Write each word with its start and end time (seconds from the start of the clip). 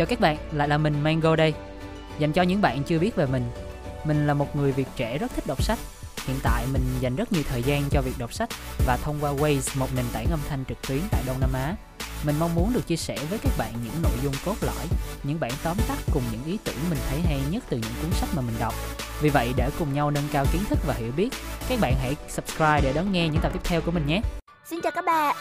Chào 0.00 0.06
các 0.06 0.20
bạn, 0.20 0.36
lại 0.52 0.68
là 0.68 0.78
mình 0.78 1.02
Mango 1.02 1.36
đây. 1.36 1.54
Dành 2.18 2.32
cho 2.32 2.42
những 2.42 2.60
bạn 2.60 2.82
chưa 2.82 2.98
biết 2.98 3.16
về 3.16 3.26
mình, 3.26 3.50
mình 4.04 4.26
là 4.26 4.34
một 4.34 4.56
người 4.56 4.72
Việt 4.72 4.88
trẻ 4.96 5.18
rất 5.18 5.30
thích 5.34 5.46
đọc 5.46 5.62
sách. 5.62 5.78
Hiện 6.26 6.36
tại 6.42 6.66
mình 6.72 6.82
dành 7.00 7.16
rất 7.16 7.32
nhiều 7.32 7.42
thời 7.48 7.62
gian 7.62 7.82
cho 7.90 8.02
việc 8.02 8.18
đọc 8.18 8.32
sách 8.32 8.48
và 8.86 8.98
thông 9.02 9.18
qua 9.20 9.32
Waze, 9.32 9.80
một 9.80 9.88
nền 9.96 10.04
tảng 10.12 10.26
âm 10.30 10.40
thanh 10.48 10.64
trực 10.64 10.88
tuyến 10.88 11.00
tại 11.10 11.22
Đông 11.26 11.40
Nam 11.40 11.50
Á. 11.52 11.74
Mình 12.24 12.36
mong 12.38 12.54
muốn 12.54 12.72
được 12.72 12.86
chia 12.86 12.96
sẻ 12.96 13.18
với 13.30 13.38
các 13.38 13.52
bạn 13.58 13.72
những 13.84 14.02
nội 14.02 14.12
dung 14.22 14.34
cốt 14.44 14.56
lõi, 14.60 14.86
những 15.22 15.40
bản 15.40 15.52
tóm 15.62 15.76
tắt 15.88 15.98
cùng 16.12 16.22
những 16.32 16.44
ý 16.44 16.58
tưởng 16.64 16.90
mình 16.90 16.98
thấy 17.10 17.20
hay 17.20 17.40
nhất 17.50 17.64
từ 17.68 17.76
những 17.76 17.92
cuốn 18.02 18.10
sách 18.12 18.28
mà 18.36 18.42
mình 18.42 18.56
đọc. 18.60 18.74
Vì 19.20 19.28
vậy 19.28 19.52
để 19.56 19.70
cùng 19.78 19.94
nhau 19.94 20.10
nâng 20.10 20.28
cao 20.32 20.44
kiến 20.52 20.62
thức 20.68 20.78
và 20.86 20.94
hiểu 20.94 21.12
biết, 21.16 21.28
các 21.68 21.80
bạn 21.80 21.94
hãy 22.00 22.16
subscribe 22.28 22.80
để 22.82 22.92
đón 22.92 23.12
nghe 23.12 23.28
những 23.28 23.42
tập 23.42 23.52
tiếp 23.52 23.60
theo 23.64 23.80
của 23.80 23.90
mình 23.90 24.06
nhé. 24.06 24.20
Xin 24.70 24.80
chào 24.82 24.92
các 24.94 25.04
bạn, 25.04 25.36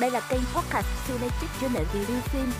đây 0.00 0.10
là 0.10 0.20
kênh 0.20 0.42
podcast 0.54 0.86
Cinematic 1.06 1.50
Journal 1.60 1.84
Review 1.94 2.20
Phim. 2.20 2.52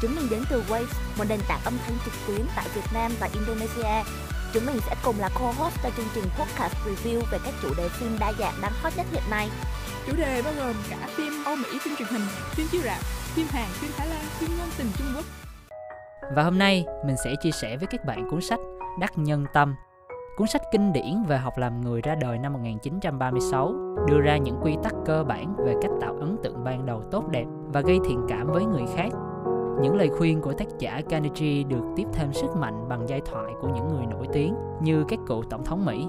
Chúng 0.00 0.16
mình 0.16 0.26
đến 0.30 0.42
từ 0.50 0.62
Waves, 0.68 0.86
một 1.18 1.24
nền 1.28 1.40
tảng 1.48 1.60
âm 1.64 1.74
thanh 1.86 1.96
trực 2.04 2.14
tuyến 2.26 2.46
tại 2.56 2.66
Việt 2.74 2.86
Nam 2.94 3.12
và 3.20 3.28
Indonesia. 3.32 4.10
Chúng 4.52 4.66
mình 4.66 4.76
sẽ 4.86 4.94
cùng 5.04 5.20
là 5.20 5.28
co-host 5.34 5.76
cho 5.82 5.90
chương 5.96 6.06
trình 6.14 6.24
podcast 6.38 6.74
review 6.86 7.20
về 7.30 7.38
các 7.44 7.54
chủ 7.62 7.68
đề 7.76 7.88
phim 7.88 8.16
đa 8.20 8.32
dạng 8.38 8.54
đang 8.62 8.72
hot 8.82 8.92
nhất 8.96 9.06
hiện 9.12 9.22
nay. 9.30 9.48
Chủ 10.06 10.12
đề 10.16 10.42
bao 10.42 10.52
gồm 10.58 10.74
cả 10.90 11.08
phim 11.10 11.32
Âu 11.44 11.56
Mỹ, 11.56 11.78
phim 11.80 11.96
truyền 11.96 12.08
hình, 12.08 12.22
phim 12.50 12.66
chiếu 12.70 12.80
rạp, 12.84 12.98
phim 13.34 13.46
Hàn, 13.50 13.68
phim 13.68 13.90
Thái 13.96 14.08
Lan, 14.08 14.24
phim 14.38 14.50
ngôn 14.58 14.68
tình 14.78 14.86
Trung 14.98 15.06
Quốc. 15.16 15.24
Và 16.36 16.42
hôm 16.42 16.58
nay 16.58 16.84
mình 17.06 17.16
sẽ 17.24 17.34
chia 17.42 17.50
sẻ 17.50 17.76
với 17.76 17.86
các 17.86 18.04
bạn 18.04 18.30
cuốn 18.30 18.40
sách 18.40 18.60
Đắc 19.00 19.12
Nhân 19.16 19.46
Tâm 19.54 19.74
Cuốn 20.36 20.48
sách 20.48 20.62
kinh 20.72 20.92
điển 20.92 21.22
về 21.28 21.38
học 21.38 21.58
làm 21.58 21.80
người 21.80 22.02
ra 22.02 22.14
đời 22.14 22.38
năm 22.38 22.52
1936 22.52 23.74
đưa 24.08 24.20
ra 24.20 24.36
những 24.36 24.56
quy 24.62 24.76
tắc 24.82 24.92
cơ 25.06 25.24
bản 25.24 25.54
về 25.56 25.74
cách 25.82 25.90
tạo 26.00 26.16
ấn 26.20 26.36
tượng 26.42 26.64
ban 26.64 26.86
đầu 26.86 27.02
tốt 27.10 27.24
đẹp 27.30 27.44
và 27.72 27.80
gây 27.80 27.98
thiện 28.04 28.26
cảm 28.28 28.46
với 28.46 28.64
người 28.64 28.84
khác. 28.96 29.08
Những 29.80 29.96
lời 29.96 30.10
khuyên 30.18 30.40
của 30.40 30.52
tác 30.52 30.78
giả 30.78 31.00
Carnegie 31.08 31.62
được 31.62 31.84
tiếp 31.96 32.06
thêm 32.12 32.32
sức 32.32 32.56
mạnh 32.56 32.88
bằng 32.88 33.08
giai 33.08 33.20
thoại 33.20 33.52
của 33.60 33.68
những 33.68 33.88
người 33.88 34.06
nổi 34.06 34.26
tiếng 34.32 34.54
như 34.82 35.04
các 35.08 35.18
cựu 35.26 35.42
tổng 35.42 35.64
thống 35.64 35.84
Mỹ. 35.84 36.08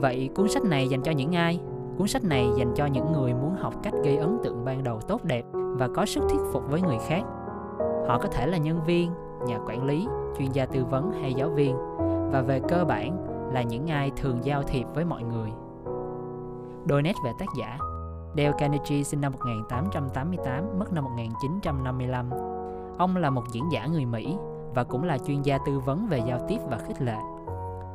Vậy 0.00 0.30
cuốn 0.34 0.48
sách 0.48 0.64
này 0.64 0.88
dành 0.88 1.02
cho 1.02 1.12
những 1.12 1.36
ai? 1.36 1.60
Cuốn 1.98 2.08
sách 2.08 2.24
này 2.24 2.48
dành 2.56 2.72
cho 2.74 2.86
những 2.86 3.12
người 3.12 3.34
muốn 3.34 3.54
học 3.54 3.74
cách 3.82 3.94
gây 4.04 4.16
ấn 4.16 4.38
tượng 4.44 4.64
ban 4.64 4.84
đầu 4.84 5.00
tốt 5.00 5.24
đẹp 5.24 5.44
và 5.52 5.88
có 5.88 6.06
sức 6.06 6.20
thuyết 6.28 6.40
phục 6.52 6.62
với 6.70 6.82
người 6.82 6.98
khác. 7.08 7.22
Họ 8.08 8.18
có 8.18 8.28
thể 8.32 8.46
là 8.46 8.58
nhân 8.58 8.80
viên, 8.86 9.10
nhà 9.46 9.58
quản 9.66 9.84
lý, 9.84 10.06
chuyên 10.38 10.52
gia 10.52 10.66
tư 10.66 10.84
vấn 10.84 11.12
hay 11.12 11.34
giáo 11.34 11.48
viên 11.48 11.76
và 12.32 12.42
về 12.46 12.60
cơ 12.68 12.84
bản 12.84 13.26
là 13.52 13.62
những 13.62 13.86
ai 13.86 14.10
thường 14.16 14.44
giao 14.44 14.62
thiệp 14.62 14.86
với 14.94 15.04
mọi 15.04 15.22
người. 15.22 15.50
Đôi 16.84 17.02
nét 17.02 17.14
về 17.24 17.30
tác 17.38 17.46
giả 17.58 17.78
Dale 18.36 18.52
Carnegie 18.58 19.02
sinh 19.02 19.20
năm 19.20 19.32
1888, 19.32 20.78
mất 20.78 20.92
năm 20.92 21.04
1955. 21.04 22.49
Ông 23.00 23.16
là 23.16 23.30
một 23.30 23.42
diễn 23.52 23.72
giả 23.72 23.86
người 23.86 24.06
Mỹ 24.06 24.36
và 24.74 24.84
cũng 24.84 25.04
là 25.04 25.18
chuyên 25.18 25.42
gia 25.42 25.58
tư 25.58 25.78
vấn 25.78 26.06
về 26.06 26.20
giao 26.26 26.38
tiếp 26.48 26.58
và 26.70 26.78
khích 26.78 27.02
lệ. 27.02 27.16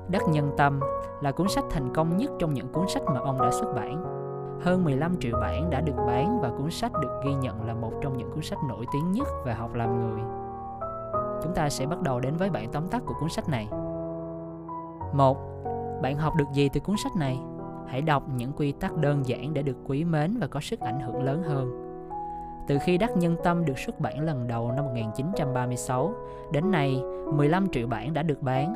Đất 0.09 0.21
Nhân 0.29 0.51
Tâm 0.57 0.79
là 1.21 1.31
cuốn 1.31 1.47
sách 1.49 1.63
thành 1.69 1.93
công 1.93 2.17
nhất 2.17 2.31
trong 2.39 2.53
những 2.53 2.67
cuốn 2.67 2.87
sách 2.87 3.03
mà 3.13 3.19
ông 3.19 3.41
đã 3.41 3.51
xuất 3.51 3.73
bản. 3.75 4.03
Hơn 4.61 4.83
15 4.83 5.15
triệu 5.19 5.37
bản 5.41 5.69
đã 5.69 5.81
được 5.81 5.95
bán 6.07 6.41
và 6.41 6.49
cuốn 6.57 6.71
sách 6.71 6.91
được 7.01 7.21
ghi 7.25 7.33
nhận 7.33 7.65
là 7.65 7.73
một 7.73 7.91
trong 8.01 8.17
những 8.17 8.31
cuốn 8.31 8.41
sách 8.41 8.59
nổi 8.67 8.85
tiếng 8.93 9.11
nhất 9.11 9.27
về 9.45 9.53
học 9.53 9.73
làm 9.73 9.99
người. 9.99 10.21
Chúng 11.43 11.53
ta 11.55 11.69
sẽ 11.69 11.85
bắt 11.85 12.01
đầu 12.01 12.19
đến 12.19 12.35
với 12.37 12.49
bản 12.49 12.71
tóm 12.71 12.87
tắt 12.87 13.01
của 13.05 13.13
cuốn 13.19 13.29
sách 13.29 13.49
này. 13.49 13.69
1. 15.13 15.37
Bạn 16.01 16.17
học 16.17 16.35
được 16.35 16.51
gì 16.53 16.69
từ 16.69 16.79
cuốn 16.79 16.95
sách 17.03 17.15
này? 17.15 17.39
Hãy 17.87 18.01
đọc 18.01 18.23
những 18.35 18.51
quy 18.51 18.71
tắc 18.71 18.97
đơn 18.97 19.25
giản 19.25 19.53
để 19.53 19.63
được 19.63 19.77
quý 19.87 20.03
mến 20.03 20.37
và 20.39 20.47
có 20.47 20.59
sức 20.59 20.79
ảnh 20.79 20.99
hưởng 20.99 21.23
lớn 21.23 21.43
hơn. 21.43 21.84
Từ 22.67 22.77
khi 22.79 22.97
Đắc 22.97 23.17
Nhân 23.17 23.35
Tâm 23.43 23.65
được 23.65 23.79
xuất 23.79 23.99
bản 23.99 24.19
lần 24.19 24.47
đầu 24.47 24.71
năm 24.71 24.85
1936, 24.85 26.13
đến 26.51 26.71
nay 26.71 27.01
15 27.33 27.67
triệu 27.71 27.87
bản 27.87 28.13
đã 28.13 28.23
được 28.23 28.41
bán. 28.41 28.75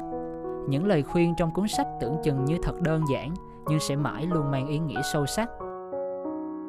Những 0.70 0.86
lời 0.86 1.04
khuyên 1.04 1.34
trong 1.38 1.52
cuốn 1.54 1.68
sách 1.68 1.88
tưởng 2.00 2.18
chừng 2.24 2.46
như 2.46 2.58
thật 2.64 2.82
đơn 2.82 3.02
giản, 3.14 3.34
nhưng 3.68 3.80
sẽ 3.80 3.96
mãi 3.96 4.26
luôn 4.26 4.52
mang 4.52 4.68
ý 4.68 4.80
nghĩa 4.80 5.02
sâu 5.14 5.26
sắc. 5.26 5.50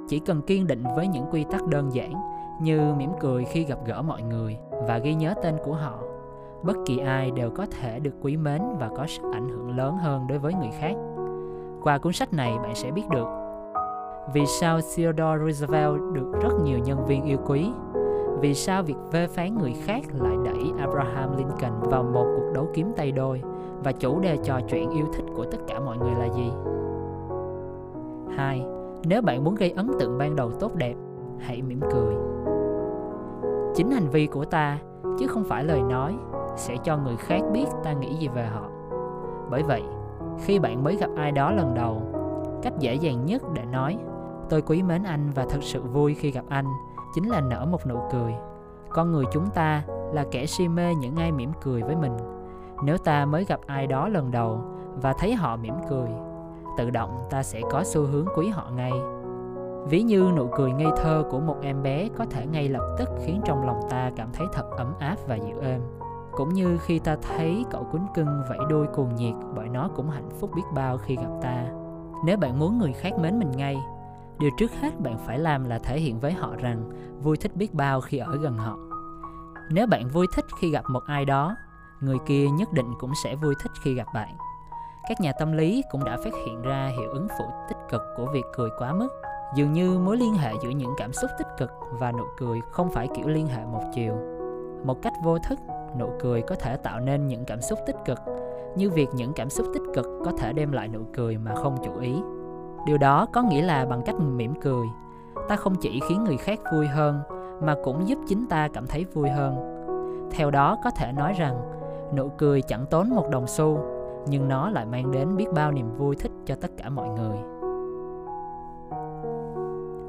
Chỉ 0.09 0.19
cần 0.19 0.43
kiên 0.43 0.67
định 0.67 0.85
với 0.97 1.09
những 1.09 1.25
quy 1.31 1.45
tắc 1.51 1.67
đơn 1.67 1.95
giản 1.95 2.13
như 2.61 2.95
mỉm 2.95 3.11
cười 3.21 3.45
khi 3.45 3.65
gặp 3.65 3.79
gỡ 3.87 4.03
mọi 4.03 4.23
người 4.23 4.59
và 4.71 4.99
ghi 4.99 5.15
nhớ 5.15 5.35
tên 5.43 5.57
của 5.65 5.75
họ 5.75 5.99
bất 6.63 6.77
kỳ 6.87 6.99
ai 6.99 7.31
đều 7.31 7.51
có 7.51 7.67
thể 7.67 8.01
được 8.01 8.15
quý 8.21 8.37
mến 8.37 8.63
và 8.79 8.91
có 8.97 9.07
sức 9.07 9.23
ảnh 9.33 9.49
hưởng 9.49 9.77
lớn 9.77 9.97
hơn 9.97 10.27
đối 10.27 10.39
với 10.39 10.55
người 10.55 10.71
khác 10.81 10.95
qua 11.83 11.99
cuốn 11.99 12.13
sách 12.13 12.33
này 12.33 12.59
bạn 12.63 12.75
sẽ 12.75 12.91
biết 12.91 13.09
được 13.11 13.40
vì 14.35 14.47
sao 14.47 14.81
Theodore 14.97 15.39
Roosevelt 15.45 16.01
được 16.13 16.33
rất 16.43 16.53
nhiều 16.65 16.79
nhân 16.79 17.07
viên 17.07 17.25
yêu 17.25 17.39
quý 17.47 17.71
vì 18.41 18.55
sao 18.55 18.83
việc 18.83 18.97
phê 19.13 19.27
phán 19.27 19.59
người 19.59 19.75
khác 19.85 20.03
lại 20.21 20.37
đẩy 20.45 20.73
Abraham 20.79 21.37
Lincoln 21.37 21.73
vào 21.91 22.03
một 22.03 22.27
cuộc 22.37 22.53
đấu 22.55 22.69
kiếm 22.75 22.93
tay 22.97 23.13
đôi 23.13 23.43
và 23.85 23.93
chủ 23.93 24.21
đề 24.21 24.37
trò 24.37 24.61
chuyện 24.69 24.91
yêu 24.91 25.07
thích 25.13 25.25
của 25.37 25.45
tất 25.45 25.59
cả 25.69 25.81
mọi 25.81 25.99
người 25.99 26.15
là 26.19 26.29
gì 26.29 26.53
2. 28.37 28.65
Nếu 29.05 29.23
bạn 29.23 29.45
muốn 29.45 29.55
gây 29.55 29.71
ấn 29.71 29.91
tượng 30.01 30.19
ban 30.19 30.37
đầu 30.37 30.51
tốt 30.51 30.75
đẹp, 30.75 30.95
hãy 31.39 31.63
mỉm 31.63 31.81
cười. 31.93 32.15
Chính 33.75 33.91
hành 33.91 34.09
vi 34.09 34.27
của 34.27 34.45
ta, 34.45 34.79
chứ 35.19 35.27
không 35.27 35.45
phải 35.45 35.65
lời 35.65 35.83
nói, 35.83 36.17
sẽ 36.57 36.77
cho 36.85 36.97
người 36.97 37.17
khác 37.17 37.41
biết 37.53 37.67
ta 37.85 37.93
nghĩ 37.93 38.15
gì 38.15 38.29
về 38.29 38.47
họ 38.47 38.71
bởi 39.51 39.63
vậy 39.63 39.83
khi 40.39 40.59
bạn 40.59 40.85
mới 40.85 40.97
gặp 40.97 41.11
ai 41.17 41.33
đó 41.33 41.53
lần 41.53 41.75
đầu 41.75 42.03
cách 42.63 42.73
dễ 42.79 42.95
dàng 42.95 43.27
nhất 43.27 43.43
để 43.55 43.63
nói 43.73 43.99
tôi 44.51 44.63
quý 44.63 44.83
mến 44.83 45.03
anh 45.03 45.31
và 45.35 45.47
thật 45.51 45.63
sự 45.63 45.83
vui 45.83 46.15
khi 46.15 46.31
gặp 46.31 46.45
anh, 46.49 46.67
chính 47.15 47.29
là 47.29 47.41
nở 47.41 47.67
một 47.71 47.87
nụ 47.87 47.99
cười. 48.13 48.35
Con 48.89 49.13
người 49.13 49.25
chúng 49.33 49.51
ta 49.51 49.83
là 50.13 50.25
kẻ 50.31 50.47
si 50.47 50.69
mê 50.69 50.95
những 50.95 51.17
ai 51.17 51.33
mỉm 51.33 51.51
cười 51.63 51.83
với 51.83 51.97
mình. 51.97 52.17
Nếu 52.85 52.99
ta 52.99 53.25
mới 53.25 53.45
gặp 53.45 53.61
ai 53.67 53.87
đó 53.87 54.09
lần 54.09 54.31
đầu 54.31 54.61
và 55.03 55.13
thấy 55.13 55.35
họ 55.35 55.57
mỉm 55.57 55.75
cười, 55.91 56.11
tự 56.79 56.91
động 56.91 57.23
ta 57.31 57.43
sẽ 57.43 57.61
có 57.71 57.85
xu 57.85 58.03
hướng 58.03 58.27
quý 58.37 58.49
họ 58.49 58.71
ngay. 58.77 58.93
Ví 59.89 60.03
như 60.03 60.31
nụ 60.37 60.49
cười 60.57 60.73
ngây 60.73 60.91
thơ 60.97 61.25
của 61.31 61.41
một 61.41 61.57
em 61.63 61.83
bé 61.83 62.09
có 62.19 62.25
thể 62.31 62.47
ngay 62.47 62.69
lập 62.69 62.95
tức 62.99 63.09
khiến 63.25 63.41
trong 63.45 63.67
lòng 63.67 63.81
ta 63.91 64.11
cảm 64.17 64.29
thấy 64.33 64.47
thật 64.53 64.71
ấm 64.77 64.95
áp 64.99 65.17
và 65.27 65.37
dịu 65.37 65.57
êm. 65.61 65.81
Cũng 66.33 66.49
như 66.49 66.79
khi 66.79 66.99
ta 66.99 67.17
thấy 67.23 67.65
cậu 67.71 67.85
cuốn 67.93 68.01
cưng 68.15 68.43
vẫy 68.49 68.59
đuôi 68.69 68.87
cuồng 68.87 69.15
nhiệt 69.15 69.35
bởi 69.55 69.69
nó 69.69 69.89
cũng 69.97 70.11
hạnh 70.11 70.31
phúc 70.41 70.51
biết 70.57 70.63
bao 70.75 70.99
khi 70.99 71.17
gặp 71.17 71.31
ta. 71.43 71.65
Nếu 72.25 72.37
bạn 72.37 72.59
muốn 72.59 72.79
người 72.79 72.93
khác 72.93 73.19
mến 73.19 73.39
mình 73.39 73.51
ngay 73.51 73.77
điều 74.41 74.51
trước 74.57 74.71
hết 74.81 75.01
bạn 75.01 75.19
phải 75.27 75.39
làm 75.39 75.65
là 75.65 75.79
thể 75.79 76.01
hiện 76.01 76.21
với 76.21 76.33
họ 76.33 76.55
rằng 76.57 76.91
vui 77.23 77.37
thích 77.37 77.57
biết 77.57 77.75
bao 77.75 78.01
khi 78.01 78.19
ở 78.19 78.37
gần 78.37 78.59
họ. 78.59 78.79
Nếu 79.71 79.87
bạn 79.87 80.09
vui 80.09 80.27
thích 80.35 80.45
khi 80.61 80.71
gặp 80.71 80.85
một 80.91 81.03
ai 81.07 81.25
đó, 81.25 81.57
người 82.01 82.19
kia 82.27 82.49
nhất 82.49 82.73
định 82.73 82.93
cũng 82.99 83.13
sẽ 83.25 83.35
vui 83.35 83.55
thích 83.63 83.73
khi 83.83 83.95
gặp 83.95 84.07
bạn. 84.15 84.37
Các 85.09 85.21
nhà 85.21 85.33
tâm 85.39 85.53
lý 85.53 85.83
cũng 85.91 86.05
đã 86.05 86.17
phát 86.25 86.35
hiện 86.47 86.63
ra 86.63 86.91
hiệu 86.99 87.11
ứng 87.11 87.29
phụ 87.39 87.45
tích 87.69 87.79
cực 87.91 88.03
của 88.17 88.27
việc 88.33 88.45
cười 88.57 88.71
quá 88.79 88.93
mức. 88.93 89.09
Dường 89.55 89.73
như 89.73 89.99
mối 89.99 90.17
liên 90.17 90.35
hệ 90.35 90.53
giữa 90.63 90.71
những 90.71 90.95
cảm 90.97 91.13
xúc 91.13 91.31
tích 91.39 91.49
cực 91.59 91.71
và 91.91 92.13
nụ 92.13 92.25
cười 92.39 92.61
không 92.71 92.91
phải 92.91 93.09
kiểu 93.17 93.29
liên 93.29 93.47
hệ 93.47 93.65
một 93.65 93.83
chiều. 93.95 94.17
Một 94.85 95.03
cách 95.03 95.13
vô 95.25 95.39
thức, 95.39 95.59
nụ 95.99 96.13
cười 96.21 96.43
có 96.43 96.55
thể 96.55 96.77
tạo 96.77 97.01
nên 97.01 97.29
những 97.29 97.45
cảm 97.45 97.61
xúc 97.61 97.79
tích 97.87 97.97
cực, 98.05 98.19
như 98.77 98.91
việc 98.91 99.09
những 99.15 99.33
cảm 99.33 99.51
xúc 99.51 99.67
tích 99.75 99.83
cực 99.95 100.07
có 100.25 100.33
thể 100.39 100.53
đem 100.53 100.73
lại 100.73 100.89
nụ 100.89 101.01
cười 101.15 101.39
mà 101.39 101.55
không 101.55 101.77
chủ 101.85 101.99
ý 102.01 102.23
điều 102.87 102.99
đó 102.99 103.27
có 103.33 103.43
nghĩa 103.43 103.63
là 103.63 103.87
bằng 103.87 104.03
cách 104.07 104.15
mỉm 104.21 104.55
cười. 104.61 104.87
Ta 105.49 105.57
không 105.57 105.75
chỉ 105.75 106.01
khiến 106.09 106.25
người 106.25 106.37
khác 106.37 106.59
vui 106.73 106.87
hơn 106.87 107.21
mà 107.63 107.75
cũng 107.85 108.09
giúp 108.09 108.19
chính 108.27 108.47
ta 108.47 108.69
cảm 108.69 108.87
thấy 108.87 109.05
vui 109.15 109.29
hơn. 109.29 109.57
Theo 110.31 110.51
đó 110.51 110.77
có 110.85 110.91
thể 110.91 111.13
nói 111.13 111.33
rằng 111.33 111.57
nụ 112.15 112.29
cười 112.39 112.63
chẳng 112.63 112.87
tốn 112.91 113.11
một 113.11 113.29
đồng 113.31 113.47
xu 113.47 113.79
nhưng 114.27 114.49
nó 114.49 114.71
lại 114.71 114.87
mang 114.87 115.11
đến 115.11 115.37
biết 115.37 115.47
bao 115.55 115.73
niềm 115.73 115.97
vui 115.97 116.17
thích 116.17 116.33
cho 116.47 116.55
tất 116.61 116.71
cả 116.77 116.89
mọi 116.89 117.09
người. 117.09 117.39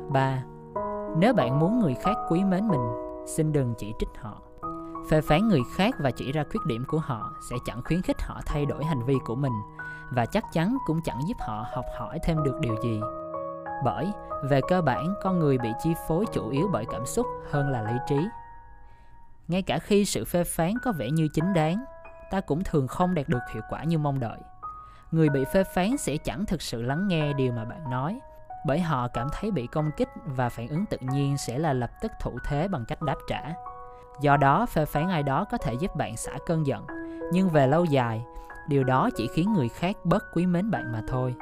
3. 0.10 0.44
Nếu 1.18 1.34
bạn 1.34 1.60
muốn 1.60 1.80
người 1.80 1.94
khác 1.94 2.14
quý 2.30 2.44
mến 2.44 2.68
mình, 2.68 2.82
xin 3.26 3.52
đừng 3.52 3.74
chỉ 3.78 3.94
trích 4.00 4.10
họ. 4.22 4.42
Phê 5.10 5.22
phán 5.22 5.48
người 5.48 5.62
khác 5.76 5.96
và 6.00 6.12
chỉ 6.12 6.32
ra 6.32 6.44
khuyết 6.52 6.66
điểm 6.66 6.84
của 6.88 7.00
họ 7.00 7.32
sẽ 7.50 7.56
chẳng 7.66 7.82
khuyến 7.86 8.02
khích 8.02 8.22
họ 8.22 8.42
thay 8.46 8.66
đổi 8.66 8.84
hành 8.84 9.04
vi 9.06 9.16
của 9.26 9.36
mình 9.36 9.54
và 10.12 10.26
chắc 10.26 10.44
chắn 10.54 10.78
cũng 10.86 11.02
chẳng 11.06 11.20
giúp 11.28 11.38
họ 11.40 11.66
học 11.74 11.86
hỏi 11.98 12.20
thêm 12.24 12.44
được 12.44 12.60
điều 12.62 12.76
gì. 12.84 13.02
Bởi 13.86 14.12
về 14.44 14.62
cơ 14.68 14.82
bản 14.82 15.14
con 15.24 15.40
người 15.40 15.58
bị 15.58 15.70
chi 15.84 15.94
phối 16.08 16.26
chủ 16.34 16.50
yếu 16.50 16.70
bởi 16.72 16.86
cảm 16.92 17.06
xúc 17.06 17.26
hơn 17.52 17.70
là 17.70 17.82
lý 17.82 17.98
trí. 18.08 18.28
Ngay 19.48 19.62
cả 19.62 19.80
khi 19.80 20.06
sự 20.06 20.26
phê 20.26 20.44
phán 20.44 20.74
có 20.84 20.92
vẻ 20.92 21.10
như 21.10 21.28
chính 21.34 21.54
đáng 21.54 21.86
ta 22.32 22.42
cũng 22.42 22.64
thường 22.64 22.88
không 22.88 23.14
đạt 23.14 23.30
được 23.30 23.40
hiệu 23.54 23.64
quả 23.70 23.84
như 23.84 23.98
mong 23.98 24.20
đợi. 24.20 24.40
Người 25.12 25.30
bị 25.30 25.46
phê 25.54 25.64
phán 25.64 25.98
sẽ 25.98 26.18
chẳng 26.18 26.46
thực 26.46 26.62
sự 26.62 26.82
lắng 26.82 27.08
nghe 27.08 27.34
điều 27.34 27.54
mà 27.54 27.66
bạn 27.66 27.90
nói 27.90 28.20
bởi 28.64 28.80
họ 28.80 29.08
cảm 29.08 29.28
thấy 29.32 29.52
bị 29.52 29.68
công 29.68 29.92
kích 29.98 30.10
và 30.26 30.50
phản 30.50 30.68
ứng 30.68 30.86
tự 30.86 30.98
nhiên 31.02 31.38
sẽ 31.38 31.60
là 31.60 31.74
lập 31.74 31.92
tức 32.02 32.12
thủ 32.20 32.38
thế 32.46 32.68
bằng 32.68 32.86
cách 32.88 33.02
đáp 33.02 33.16
trả. 33.28 33.42
Do 34.22 34.38
đó, 34.38 34.66
phê 34.66 34.86
phán 34.86 35.10
ai 35.10 35.24
đó 35.24 35.46
có 35.52 35.58
thể 35.58 35.74
giúp 35.74 35.96
bạn 35.96 36.18
xả 36.18 36.32
cơn 36.46 36.66
giận, 36.66 36.86
nhưng 37.32 37.50
về 37.50 37.68
lâu 37.68 37.86
dài, 37.86 38.26
điều 38.70 38.84
đó 38.84 39.10
chỉ 39.16 39.28
khiến 39.28 39.54
người 39.54 39.70
khác 39.70 39.96
bớt 40.04 40.24
quý 40.34 40.46
mến 40.46 40.72
bạn 40.72 40.92
mà 40.92 41.02
thôi. 41.08 41.36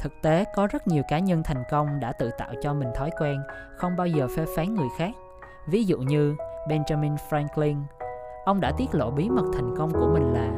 Thực 0.00 0.12
tế, 0.22 0.44
có 0.56 0.66
rất 0.66 0.88
nhiều 0.88 1.02
cá 1.08 1.18
nhân 1.18 1.42
thành 1.44 1.62
công 1.70 2.00
đã 2.00 2.12
tự 2.12 2.30
tạo 2.38 2.50
cho 2.62 2.74
mình 2.74 2.88
thói 2.94 3.10
quen 3.20 3.40
không 3.76 3.96
bao 3.96 4.06
giờ 4.06 4.28
phê 4.36 4.44
phán 4.56 4.74
người 4.74 4.88
khác. 4.98 5.10
Ví 5.70 5.84
dụ 5.84 5.98
như, 5.98 6.36
Benjamin 6.68 7.16
Franklin, 7.30 7.76
ông 8.44 8.60
đã 8.60 8.72
tiết 8.76 8.94
lộ 8.94 9.10
bí 9.10 9.28
mật 9.30 9.44
thành 9.54 9.76
công 9.76 9.90
của 9.92 10.10
mình 10.12 10.32
là 10.32 10.50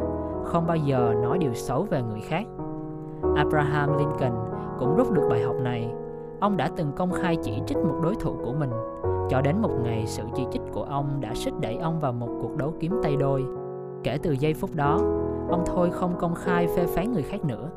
không 0.44 0.66
bao 0.66 0.76
giờ 0.76 1.14
nói 1.22 1.38
điều 1.38 1.54
xấu 1.54 1.82
về 1.82 2.02
người 2.02 2.20
khác. 2.20 2.46
Abraham 3.36 3.98
Lincoln 3.98 4.34
cũng 4.78 4.96
rút 4.96 5.12
được 5.12 5.26
bài 5.30 5.42
học 5.42 5.56
này. 5.62 5.92
Ông 6.40 6.56
đã 6.56 6.70
từng 6.76 6.92
công 6.96 7.12
khai 7.12 7.36
chỉ 7.42 7.62
trích 7.66 7.78
một 7.78 8.00
đối 8.02 8.14
thủ 8.14 8.36
của 8.44 8.52
mình, 8.52 8.70
cho 9.30 9.40
đến 9.40 9.60
một 9.62 9.72
ngày 9.82 10.06
sự 10.06 10.22
chỉ 10.34 10.46
trích 10.52 10.62
của 10.72 10.82
ông 10.82 11.20
đã 11.20 11.34
xích 11.34 11.54
đẩy 11.60 11.76
ông 11.76 12.00
vào 12.00 12.12
một 12.12 12.28
cuộc 12.42 12.56
đấu 12.56 12.74
kiếm 12.80 13.00
tay 13.02 13.16
đôi. 13.16 13.44
Kể 14.02 14.18
từ 14.22 14.32
giây 14.32 14.54
phút 14.54 14.74
đó, 14.74 14.98
ông 15.50 15.64
thôi 15.66 15.90
không 15.90 16.18
công 16.18 16.34
khai 16.34 16.66
phê 16.66 16.86
phán 16.86 17.12
người 17.12 17.22
khác 17.22 17.44
nữa. 17.44 17.70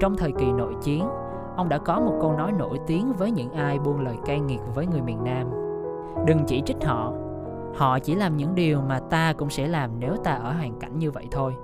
Trong 0.00 0.16
thời 0.16 0.32
kỳ 0.32 0.52
nội 0.52 0.74
chiến, 0.82 1.08
ông 1.56 1.68
đã 1.68 1.78
có 1.78 2.00
một 2.00 2.18
câu 2.20 2.32
nói 2.32 2.52
nổi 2.52 2.78
tiếng 2.86 3.12
với 3.12 3.30
những 3.30 3.52
ai 3.52 3.78
buông 3.78 4.00
lời 4.00 4.16
cay 4.24 4.40
nghiệt 4.40 4.60
với 4.74 4.86
người 4.86 5.02
miền 5.02 5.24
Nam. 5.24 5.50
Đừng 6.26 6.44
chỉ 6.46 6.62
trích 6.66 6.84
họ, 6.84 7.12
họ 7.76 7.98
chỉ 7.98 8.14
làm 8.14 8.36
những 8.36 8.54
điều 8.54 8.80
mà 8.80 9.00
ta 9.10 9.32
cũng 9.32 9.50
sẽ 9.50 9.68
làm 9.68 9.90
nếu 9.98 10.16
ta 10.24 10.32
ở 10.32 10.52
hoàn 10.52 10.78
cảnh 10.80 10.98
như 10.98 11.10
vậy 11.10 11.28
thôi. 11.30 11.54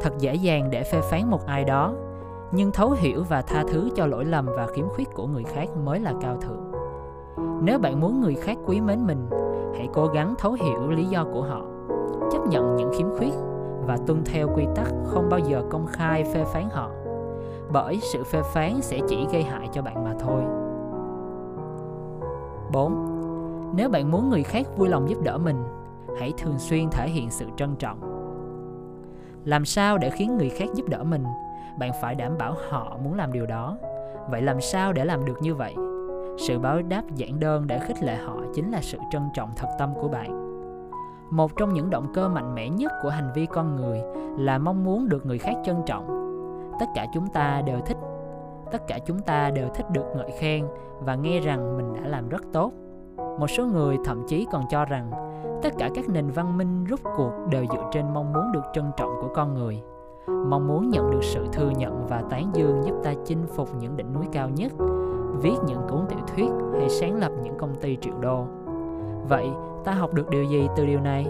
Thật 0.00 0.10
dễ 0.18 0.34
dàng 0.34 0.70
để 0.70 0.82
phê 0.82 1.00
phán 1.10 1.30
một 1.30 1.46
ai 1.46 1.64
đó, 1.64 1.92
nhưng 2.52 2.72
thấu 2.72 2.90
hiểu 2.90 3.22
và 3.28 3.42
tha 3.42 3.64
thứ 3.68 3.88
cho 3.94 4.06
lỗi 4.06 4.24
lầm 4.24 4.46
và 4.56 4.66
khiếm 4.66 4.88
khuyết 4.88 5.08
của 5.14 5.26
người 5.26 5.44
khác 5.44 5.68
mới 5.84 6.00
là 6.00 6.12
cao 6.20 6.36
thượng. 6.36 6.72
Nếu 7.62 7.78
bạn 7.78 8.00
muốn 8.00 8.20
người 8.20 8.34
khác 8.34 8.56
quý 8.66 8.80
mến 8.80 9.06
mình, 9.06 9.28
hãy 9.76 9.88
cố 9.92 10.06
gắng 10.06 10.34
thấu 10.38 10.52
hiểu 10.52 10.90
lý 10.90 11.04
do 11.04 11.24
của 11.32 11.42
họ, 11.42 11.60
chấp 12.32 12.46
nhận 12.48 12.76
những 12.76 12.90
khiếm 12.98 13.06
khuyết 13.18 13.32
và 13.86 13.98
tuân 14.06 14.24
theo 14.24 14.48
quy 14.54 14.64
tắc 14.74 14.88
không 15.04 15.28
bao 15.28 15.40
giờ 15.40 15.62
công 15.70 15.86
khai 15.86 16.24
phê 16.24 16.44
phán 16.44 16.68
họ 16.70 16.90
bởi 17.72 18.00
sự 18.12 18.24
phê 18.24 18.42
phán 18.42 18.82
sẽ 18.82 18.98
chỉ 19.08 19.26
gây 19.32 19.42
hại 19.42 19.68
cho 19.72 19.82
bạn 19.82 20.04
mà 20.04 20.14
thôi 20.20 20.42
4. 22.72 23.72
Nếu 23.76 23.88
bạn 23.88 24.10
muốn 24.10 24.30
người 24.30 24.42
khác 24.42 24.66
vui 24.76 24.88
lòng 24.88 25.08
giúp 25.08 25.22
đỡ 25.22 25.38
mình, 25.38 25.64
hãy 26.20 26.32
thường 26.38 26.58
xuyên 26.58 26.90
thể 26.90 27.08
hiện 27.08 27.30
sự 27.30 27.46
trân 27.56 27.76
trọng. 27.76 27.98
Làm 29.44 29.64
sao 29.64 29.98
để 29.98 30.10
khiến 30.10 30.36
người 30.36 30.48
khác 30.48 30.66
giúp 30.74 30.88
đỡ 30.88 31.04
mình? 31.04 31.24
Bạn 31.78 31.92
phải 32.02 32.14
đảm 32.14 32.38
bảo 32.38 32.54
họ 32.70 32.98
muốn 33.04 33.14
làm 33.14 33.32
điều 33.32 33.46
đó. 33.46 33.76
Vậy 34.30 34.42
làm 34.42 34.60
sao 34.60 34.92
để 34.92 35.04
làm 35.04 35.24
được 35.24 35.42
như 35.42 35.54
vậy? 35.54 35.74
Sự 36.38 36.58
báo 36.58 36.82
đáp 36.82 37.02
giản 37.14 37.40
đơn 37.40 37.66
để 37.66 37.78
khích 37.78 38.02
lệ 38.02 38.16
họ 38.16 38.36
chính 38.54 38.70
là 38.70 38.80
sự 38.82 38.98
trân 39.10 39.22
trọng 39.34 39.50
thật 39.56 39.68
tâm 39.78 39.94
của 40.00 40.08
bạn 40.08 40.45
một 41.30 41.56
trong 41.56 41.72
những 41.72 41.90
động 41.90 42.06
cơ 42.14 42.28
mạnh 42.28 42.54
mẽ 42.54 42.68
nhất 42.68 42.92
của 43.02 43.08
hành 43.08 43.30
vi 43.34 43.46
con 43.46 43.76
người 43.76 44.02
là 44.38 44.58
mong 44.58 44.84
muốn 44.84 45.08
được 45.08 45.26
người 45.26 45.38
khác 45.38 45.54
trân 45.64 45.76
trọng. 45.86 46.06
Tất 46.80 46.86
cả 46.94 47.06
chúng 47.14 47.26
ta 47.26 47.62
đều 47.66 47.80
thích, 47.86 47.96
tất 48.72 48.86
cả 48.86 48.98
chúng 49.06 49.20
ta 49.20 49.50
đều 49.50 49.68
thích 49.74 49.90
được 49.90 50.04
ngợi 50.16 50.30
khen 50.38 50.66
và 51.00 51.14
nghe 51.14 51.40
rằng 51.40 51.76
mình 51.76 51.94
đã 51.94 52.08
làm 52.08 52.28
rất 52.28 52.42
tốt. 52.52 52.72
Một 53.16 53.46
số 53.46 53.66
người 53.66 53.96
thậm 54.04 54.24
chí 54.28 54.46
còn 54.52 54.64
cho 54.70 54.84
rằng 54.84 55.10
tất 55.62 55.72
cả 55.78 55.90
các 55.94 56.08
nền 56.08 56.30
văn 56.30 56.58
minh 56.58 56.84
rút 56.84 57.00
cuộc 57.16 57.32
đều 57.50 57.64
dựa 57.72 57.84
trên 57.92 58.14
mong 58.14 58.32
muốn 58.32 58.52
được 58.52 58.62
trân 58.72 58.84
trọng 58.96 59.10
của 59.20 59.28
con 59.34 59.54
người. 59.54 59.82
Mong 60.26 60.66
muốn 60.66 60.90
nhận 60.90 61.10
được 61.10 61.24
sự 61.24 61.46
thừa 61.52 61.70
nhận 61.70 62.06
và 62.06 62.22
tán 62.30 62.50
dương 62.54 62.82
giúp 62.84 62.94
ta 63.04 63.12
chinh 63.24 63.46
phục 63.46 63.68
những 63.80 63.96
đỉnh 63.96 64.12
núi 64.12 64.24
cao 64.32 64.48
nhất, 64.48 64.72
viết 65.42 65.56
những 65.66 65.80
cuốn 65.88 66.00
tiểu 66.08 66.18
thuyết 66.34 66.50
hay 66.78 66.88
sáng 66.88 67.14
lập 67.14 67.32
những 67.42 67.58
công 67.58 67.74
ty 67.74 67.96
triệu 68.00 68.14
đô 68.20 68.46
vậy, 69.28 69.50
ta 69.84 69.92
học 69.92 70.14
được 70.14 70.28
điều 70.28 70.44
gì 70.44 70.68
từ 70.76 70.86
điều 70.86 71.00
này? 71.00 71.26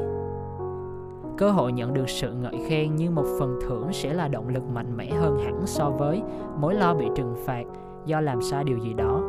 Cơ 1.38 1.50
hội 1.50 1.72
nhận 1.72 1.94
được 1.94 2.08
sự 2.08 2.32
ngợi 2.32 2.58
khen 2.68 2.96
như 2.96 3.10
một 3.10 3.24
phần 3.38 3.58
thưởng 3.62 3.92
sẽ 3.92 4.14
là 4.14 4.28
động 4.28 4.48
lực 4.48 4.62
mạnh 4.74 4.96
mẽ 4.96 5.10
hơn 5.10 5.38
hẳn 5.38 5.66
so 5.66 5.90
với 5.90 6.22
mối 6.60 6.74
lo 6.74 6.94
bị 6.94 7.08
trừng 7.14 7.34
phạt 7.46 7.64
do 8.04 8.20
làm 8.20 8.42
sai 8.42 8.64
điều 8.64 8.78
gì 8.78 8.94
đó. 8.94 9.20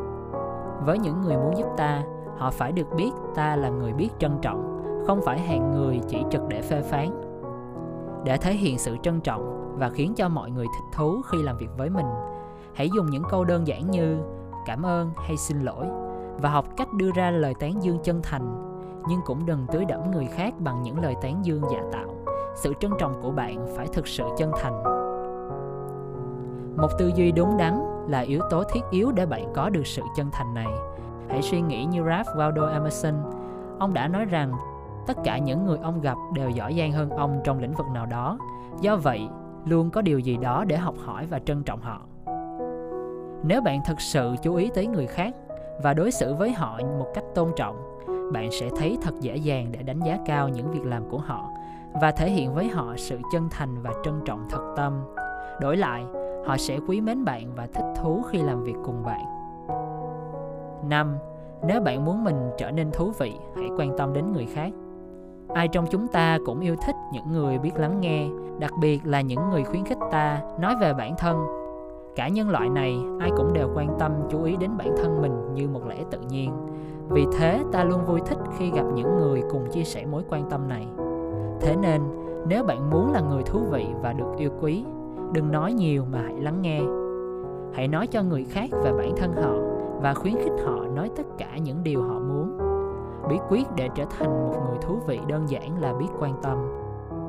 Với 0.86 1.00
những 1.00 1.22
người 1.22 1.38
muốn 1.38 1.58
giúp 1.58 1.68
ta, 1.78 2.04
họ 2.38 2.52
phải 2.52 2.72
được 2.72 2.88
biết 2.98 3.12
ta 3.36 3.56
là 3.56 3.70
người 3.70 3.94
biết 3.94 4.10
trân 4.20 4.32
trọng, 4.42 4.84
không 5.08 5.22
phải 5.26 5.40
hạng 5.40 5.72
người 5.72 6.00
chỉ 6.08 6.24
trực 6.32 6.42
để 6.50 6.62
phê 6.62 6.82
phán. 6.82 7.08
Để 8.24 8.38
thể 8.38 8.54
hiện 8.54 8.78
sự 8.78 8.96
trân 9.04 9.22
trọng 9.22 9.76
và 9.80 9.90
khiến 9.90 10.14
cho 10.16 10.30
mọi 10.30 10.52
người 10.52 10.66
thích 10.66 10.98
thú 10.98 11.22
khi 11.32 11.44
làm 11.44 11.58
việc 11.58 11.70
với 11.78 11.90
mình, 11.90 12.06
hãy 12.74 12.90
dùng 12.96 13.06
những 13.10 13.24
câu 13.30 13.44
đơn 13.44 13.68
giản 13.68 13.92
như 13.92 14.20
cảm 14.66 14.86
ơn 14.86 15.12
hay 15.18 15.38
xin 15.38 15.60
lỗi 15.60 15.86
và 16.42 16.50
học 16.50 16.66
cách 16.78 16.94
đưa 16.94 17.12
ra 17.16 17.32
lời 17.32 17.54
tán 17.60 17.84
dương 17.84 17.98
chân 18.04 18.20
thành, 18.24 18.74
nhưng 19.10 19.20
cũng 19.26 19.46
đừng 19.46 19.66
tưới 19.72 19.86
đẫm 19.86 20.12
người 20.12 20.26
khác 20.26 20.54
bằng 20.60 20.84
những 20.84 21.00
lời 21.00 21.16
tán 21.22 21.46
dương 21.46 21.62
giả 21.72 21.82
tạo. 21.92 22.08
Sự 22.56 22.74
trân 22.80 22.92
trọng 23.00 23.22
của 23.22 23.32
bạn 23.32 23.68
phải 23.76 23.88
thực 23.88 24.08
sự 24.08 24.24
chân 24.38 24.52
thành. 24.62 24.84
Một 26.78 26.88
tư 27.00 27.12
duy 27.16 27.32
đúng 27.32 27.58
đắn 27.58 27.80
là 28.08 28.20
yếu 28.20 28.42
tố 28.50 28.64
thiết 28.64 28.82
yếu 28.92 29.12
để 29.12 29.26
bạn 29.26 29.54
có 29.54 29.70
được 29.70 29.88
sự 29.88 30.02
chân 30.16 30.30
thành 30.32 30.54
này. 30.54 30.68
Hãy 31.30 31.42
suy 31.42 31.62
nghĩ 31.62 31.86
như 31.86 32.04
Ralph 32.04 32.28
Waldo 32.28 32.72
Emerson. 32.74 33.14
Ông 33.80 33.94
đã 33.94 34.08
nói 34.08 34.26
rằng, 34.26 34.52
tất 35.08 35.18
cả 35.24 35.38
những 35.38 35.66
người 35.66 35.78
ông 35.78 36.02
gặp 36.02 36.18
đều 36.34 36.50
giỏi 36.50 36.76
giang 36.80 36.92
hơn 36.92 37.10
ông 37.10 37.42
trong 37.44 37.60
lĩnh 37.60 37.74
vực 37.74 37.88
nào 37.94 38.06
đó. 38.06 38.38
Do 38.82 38.96
vậy, 38.96 39.28
luôn 39.66 39.90
có 39.90 40.02
điều 40.02 40.20
gì 40.20 40.38
đó 40.38 40.64
để 40.68 40.78
học 40.78 40.96
hỏi 41.06 41.26
và 41.30 41.40
trân 41.40 41.64
trọng 41.64 41.82
họ. 41.82 42.02
Nếu 43.44 43.62
bạn 43.62 43.80
thực 43.88 44.02
sự 44.02 44.36
chú 44.44 44.56
ý 44.56 44.70
tới 44.76 44.88
người 44.88 45.08
khác 45.08 45.36
và 45.84 45.94
đối 45.94 46.12
xử 46.12 46.34
với 46.34 46.52
họ 46.52 46.80
một 47.00 47.08
cách 47.14 47.24
tôn 47.36 47.52
trọng 47.56 48.00
bạn 48.34 48.52
sẽ 48.52 48.70
thấy 48.78 48.98
thật 49.02 49.14
dễ 49.20 49.36
dàng 49.36 49.68
để 49.72 49.84
đánh 49.84 50.00
giá 50.00 50.18
cao 50.26 50.50
những 50.50 50.72
việc 50.72 50.86
làm 50.86 51.10
của 51.10 51.20
họ 51.20 51.50
và 52.02 52.12
thể 52.12 52.30
hiện 52.30 52.54
với 52.54 52.68
họ 52.68 52.94
sự 52.98 53.20
chân 53.32 53.48
thành 53.52 53.82
và 53.82 53.92
trân 54.04 54.22
trọng 54.26 54.48
thật 54.50 54.74
tâm 54.78 55.04
đổi 55.62 55.78
lại 55.78 56.06
họ 56.46 56.58
sẽ 56.58 56.80
quý 56.88 57.02
mến 57.02 57.26
bạn 57.26 57.56
và 57.56 57.68
thích 57.74 57.86
thú 58.02 58.24
khi 58.30 58.42
làm 58.42 58.64
việc 58.64 58.76
cùng 58.86 59.04
bạn 59.04 59.38
5. 60.90 61.18
Nếu 61.64 61.82
bạn 61.82 62.06
muốn 62.06 62.24
mình 62.24 62.50
trở 62.58 62.72
nên 62.72 62.92
thú 62.92 63.12
vị, 63.20 63.34
hãy 63.56 63.70
quan 63.78 63.98
tâm 63.98 64.14
đến 64.14 64.32
người 64.34 64.46
khác. 64.46 64.72
Ai 65.54 65.68
trong 65.68 65.86
chúng 65.90 66.08
ta 66.08 66.38
cũng 66.46 66.60
yêu 66.60 66.76
thích 66.86 66.96
những 67.14 67.32
người 67.32 67.58
biết 67.58 67.78
lắng 67.78 68.02
nghe, 68.02 68.28
đặc 68.60 68.72
biệt 68.80 69.06
là 69.06 69.22
những 69.22 69.50
người 69.50 69.64
khuyến 69.64 69.86
khích 69.86 69.98
ta 70.12 70.42
nói 70.60 70.76
về 70.76 70.94
bản 70.94 71.16
thân. 71.18 71.46
Cả 72.18 72.28
nhân 72.28 72.50
loại 72.50 72.70
này, 72.70 73.00
ai 73.20 73.32
cũng 73.38 73.54
đều 73.54 73.70
quan 73.76 74.00
tâm 74.00 74.12
chú 74.30 74.44
ý 74.44 74.56
đến 74.56 74.72
bản 74.78 74.96
thân 74.98 75.22
mình 75.22 75.54
như 75.54 75.68
một 75.68 75.88
lẽ 75.88 76.04
tự 76.12 76.20
nhiên. 76.30 76.52
Vì 77.10 77.26
thế 77.38 77.64
ta 77.72 77.84
luôn 77.84 78.06
vui 78.06 78.20
thích 78.26 78.38
khi 78.58 78.72
gặp 78.72 78.86
những 78.96 79.18
người 79.18 79.44
cùng 79.52 79.66
chia 79.72 79.84
sẻ 79.84 80.06
mối 80.06 80.24
quan 80.30 80.50
tâm 80.50 80.68
này. 80.70 80.88
Thế 81.62 81.76
nên 81.76 82.02
nếu 82.48 82.64
bạn 82.64 82.90
muốn 82.90 83.12
là 83.12 83.22
người 83.22 83.44
thú 83.44 83.60
vị 83.72 83.86
và 84.02 84.14
được 84.14 84.26
yêu 84.38 84.50
quý 84.62 84.86
đừng 85.34 85.52
nói 85.52 85.74
nhiều 85.74 86.06
mà 86.12 86.22
hãy 86.22 86.36
lắng 86.40 86.62
nghe. 86.62 86.82
Hãy 87.74 87.88
nói 87.88 88.08
cho 88.08 88.24
người 88.24 88.44
khác 88.44 88.70
về 88.84 88.94
bản 88.94 89.12
thân 89.18 89.34
họ 89.34 89.54
và 90.02 90.14
khuyến 90.14 90.36
khích 90.36 90.66
họ 90.66 90.86
nói 90.96 91.10
tất 91.16 91.26
cả 91.38 91.58
những 91.58 91.84
điều 91.84 92.02
họ 92.02 92.20
muốn. 92.20 92.58
Bí 93.30 93.36
quyết 93.50 93.68
để 93.76 93.90
trở 93.96 94.04
thành 94.20 94.30
một 94.30 94.56
người 94.70 94.78
thú 94.82 95.00
vị 95.08 95.20
đơn 95.28 95.50
giản 95.50 95.82
là 95.82 95.94
biết 95.94 96.10
quan 96.20 96.34
tâm. 96.42 96.58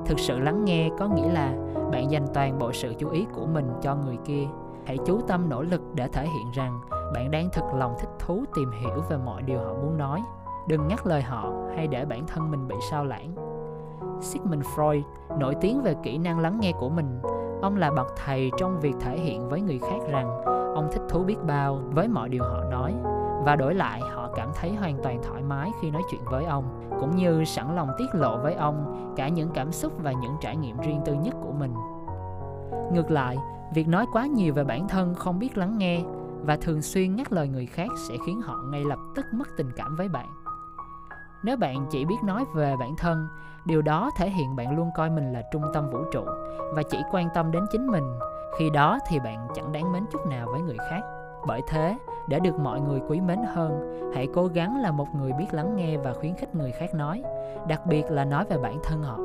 Thực 0.07 0.19
sự 0.19 0.39
lắng 0.39 0.65
nghe 0.65 0.91
có 0.99 1.09
nghĩa 1.09 1.33
là 1.33 1.55
bạn 1.93 2.11
dành 2.11 2.27
toàn 2.35 2.59
bộ 2.59 2.73
sự 2.73 2.95
chú 2.99 3.09
ý 3.11 3.27
của 3.35 3.47
mình 3.47 3.67
cho 3.83 3.97
người 3.97 4.17
kia 4.25 4.45
hãy 4.89 4.99
chú 5.07 5.21
tâm 5.21 5.49
nỗ 5.49 5.63
lực 5.63 5.81
để 5.95 6.09
thể 6.09 6.27
hiện 6.27 6.51
rằng 6.55 6.81
bạn 7.15 7.31
đang 7.31 7.49
thực 7.53 7.65
lòng 7.75 7.95
thích 8.01 8.09
thú 8.19 8.45
tìm 8.55 8.71
hiểu 8.71 9.03
về 9.09 9.17
mọi 9.17 9.43
điều 9.43 9.59
họ 9.59 9.75
muốn 9.75 9.99
nói. 9.99 10.23
Đừng 10.69 10.89
ngắt 10.89 11.07
lời 11.07 11.23
họ 11.23 11.53
hay 11.77 11.87
để 11.87 12.05
bản 12.05 12.27
thân 12.27 12.51
mình 12.51 12.69
bị 12.69 12.77
sao 12.91 13.05
lãng. 13.05 13.35
Sigmund 14.21 14.67
freud, 14.77 15.03
nổi 15.39 15.57
tiếng 15.61 15.83
về 15.83 15.95
kỹ 16.03 16.19
năng 16.19 16.39
lắng 16.39 16.59
nghe 16.61 16.73
của 16.81 16.89
mình. 16.89 17.21
Ông 17.63 17.77
là 17.77 17.91
bậc 17.91 18.07
thầy 18.25 18.51
trong 18.59 18.81
việc 18.81 18.95
thể 19.01 19.19
hiện 19.19 19.49
với 19.49 19.61
người 19.61 19.79
khác 19.79 19.99
rằng 20.11 20.45
ông 20.75 20.89
thích 20.93 21.03
thú 21.09 21.25
biết 21.25 21.45
bao 21.47 21.81
với 21.91 22.09
mọi 22.09 22.29
điều 22.29 22.45
họ 22.45 22.65
nói. 22.71 22.95
Và 23.45 23.57
đổi 23.57 23.75
lại, 23.75 24.01
họ 24.01 24.29
cảm 24.35 24.51
thấy 24.55 24.75
hoàn 24.75 24.99
toàn 25.03 25.23
thoải 25.23 25.43
mái 25.43 25.71
khi 25.81 25.91
nói 25.91 26.03
chuyện 26.11 26.21
với 26.31 26.45
ông, 26.45 26.65
cũng 27.01 27.17
như 27.17 27.45
sẵn 27.45 27.77
lòng 27.77 27.89
tiết 27.99 28.15
lộ 28.15 28.39
với 28.39 28.55
ông 28.55 29.13
cả 29.17 29.29
những 29.29 29.51
cảm 29.55 29.73
xúc 29.73 29.93
và 30.03 30.13
những 30.13 30.37
trải 30.41 30.57
nghiệm 30.57 30.81
riêng 30.81 31.01
tư 31.05 31.15
nhất 31.15 31.35
của 31.43 31.53
mình 31.53 31.75
ngược 32.93 33.11
lại, 33.11 33.37
việc 33.75 33.89
nói 33.89 34.07
quá 34.13 34.27
nhiều 34.27 34.55
về 34.55 34.65
bản 34.65 34.89
thân 34.89 35.15
không 35.15 35.39
biết 35.39 35.59
lắng 35.59 35.79
nghe 35.79 36.03
và 36.43 36.57
thường 36.57 36.83
xuyên 36.83 37.17
ngắt 37.17 37.33
lời 37.33 37.49
người 37.49 37.67
khác 37.67 37.89
sẽ 38.09 38.15
khiến 38.27 38.41
họ 38.41 38.63
ngay 38.71 38.85
lập 38.85 38.99
tức 39.15 39.25
mất 39.33 39.49
tình 39.57 39.71
cảm 39.77 39.97
với 39.97 40.09
bạn. 40.09 40.29
Nếu 41.43 41.57
bạn 41.57 41.87
chỉ 41.91 42.05
biết 42.05 42.17
nói 42.25 42.45
về 42.55 42.77
bản 42.81 42.97
thân, 42.97 43.29
điều 43.65 43.83
đó 43.83 44.11
thể 44.17 44.31
hiện 44.31 44.57
bạn 44.57 44.77
luôn 44.77 44.91
coi 44.97 45.11
mình 45.11 45.33
là 45.33 45.43
trung 45.53 45.63
tâm 45.75 45.91
vũ 45.91 45.99
trụ 46.13 46.25
và 46.75 46.83
chỉ 46.91 46.99
quan 47.11 47.29
tâm 47.35 47.51
đến 47.51 47.63
chính 47.73 47.87
mình. 47.87 48.05
Khi 48.59 48.71
đó 48.71 48.99
thì 49.09 49.19
bạn 49.21 49.49
chẳng 49.55 49.73
đáng 49.73 49.93
mến 49.93 50.03
chút 50.11 50.27
nào 50.27 50.47
với 50.51 50.61
người 50.61 50.77
khác. 50.91 51.01
Bởi 51.47 51.61
thế, 51.69 51.99
để 52.29 52.41
được 52.41 52.59
mọi 52.59 52.81
người 52.81 53.01
quý 53.09 53.21
mến 53.21 53.39
hơn, 53.55 54.01
hãy 54.15 54.29
cố 54.35 54.47
gắng 54.47 54.81
là 54.81 54.91
một 54.91 55.07
người 55.15 55.33
biết 55.33 55.47
lắng 55.53 55.77
nghe 55.77 55.97
và 55.97 56.13
khuyến 56.13 56.35
khích 56.35 56.55
người 56.55 56.73
khác 56.73 56.95
nói, 56.95 57.23
đặc 57.69 57.87
biệt 57.87 58.11
là 58.11 58.25
nói 58.25 58.45
về 58.49 58.59
bản 58.59 58.79
thân 58.85 59.03
họ 59.03 59.19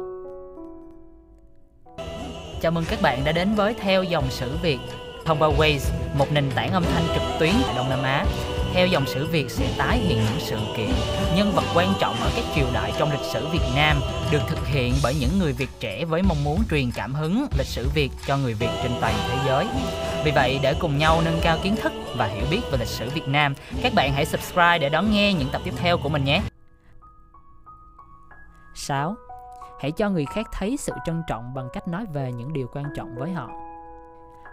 chào 2.63 2.71
mừng 2.71 2.85
các 2.89 3.01
bạn 3.01 3.23
đã 3.25 3.31
đến 3.31 3.55
với 3.55 3.73
theo 3.73 4.03
dòng 4.03 4.29
sử 4.29 4.57
việt 4.61 4.79
thông 5.25 5.39
qua 5.39 5.49
Waze, 5.49 5.91
một 6.17 6.31
nền 6.31 6.51
tảng 6.55 6.71
âm 6.71 6.83
thanh 6.83 7.03
trực 7.13 7.23
tuyến 7.39 7.53
tại 7.65 7.75
Đông 7.75 7.89
Nam 7.89 8.03
Á. 8.03 8.25
Theo 8.73 8.87
dòng 8.87 9.05
sử 9.05 9.27
Việt 9.27 9.51
sẽ 9.51 9.73
tái 9.77 9.97
hiện 9.97 10.17
những 10.17 10.39
sự 10.39 10.57
kiện, 10.77 10.89
nhân 11.35 11.51
vật 11.55 11.63
quan 11.75 11.93
trọng 11.99 12.15
ở 12.15 12.31
các 12.35 12.45
triều 12.55 12.65
đại 12.73 12.93
trong 12.97 13.11
lịch 13.11 13.31
sử 13.33 13.47
Việt 13.47 13.65
Nam 13.75 13.99
được 14.31 14.41
thực 14.47 14.67
hiện 14.67 14.93
bởi 15.03 15.15
những 15.19 15.39
người 15.39 15.53
Việt 15.53 15.69
trẻ 15.79 16.05
với 16.05 16.21
mong 16.21 16.43
muốn 16.43 16.63
truyền 16.69 16.91
cảm 16.91 17.13
hứng 17.13 17.47
lịch 17.57 17.67
sử 17.67 17.89
Việt 17.93 18.09
cho 18.27 18.37
người 18.37 18.53
Việt 18.53 18.69
trên 18.83 18.91
toàn 19.01 19.13
thế 19.29 19.37
giới. 19.45 19.67
Vì 20.23 20.31
vậy, 20.31 20.59
để 20.63 20.73
cùng 20.79 20.97
nhau 20.97 21.21
nâng 21.25 21.39
cao 21.43 21.57
kiến 21.63 21.75
thức 21.75 21.93
và 22.15 22.25
hiểu 22.25 22.45
biết 22.51 22.61
về 22.71 22.77
lịch 22.77 22.87
sử 22.87 23.09
Việt 23.09 23.27
Nam, 23.27 23.53
các 23.81 23.93
bạn 23.93 24.13
hãy 24.13 24.25
subscribe 24.25 24.79
để 24.79 24.89
đón 24.89 25.11
nghe 25.11 25.33
những 25.33 25.49
tập 25.51 25.61
tiếp 25.65 25.73
theo 25.77 25.97
của 25.97 26.09
mình 26.09 26.23
nhé. 26.23 26.41
6. 28.75 29.15
Hãy 29.79 29.91
cho 29.91 30.09
người 30.09 30.25
khác 30.25 30.45
thấy 30.51 30.77
sự 30.77 30.93
trân 31.05 31.23
trọng 31.27 31.53
bằng 31.53 31.69
cách 31.73 31.87
nói 31.87 32.05
về 32.13 32.31
những 32.31 32.53
điều 32.53 32.67
quan 32.73 32.85
trọng 32.95 33.15
với 33.15 33.31
họ. 33.31 33.49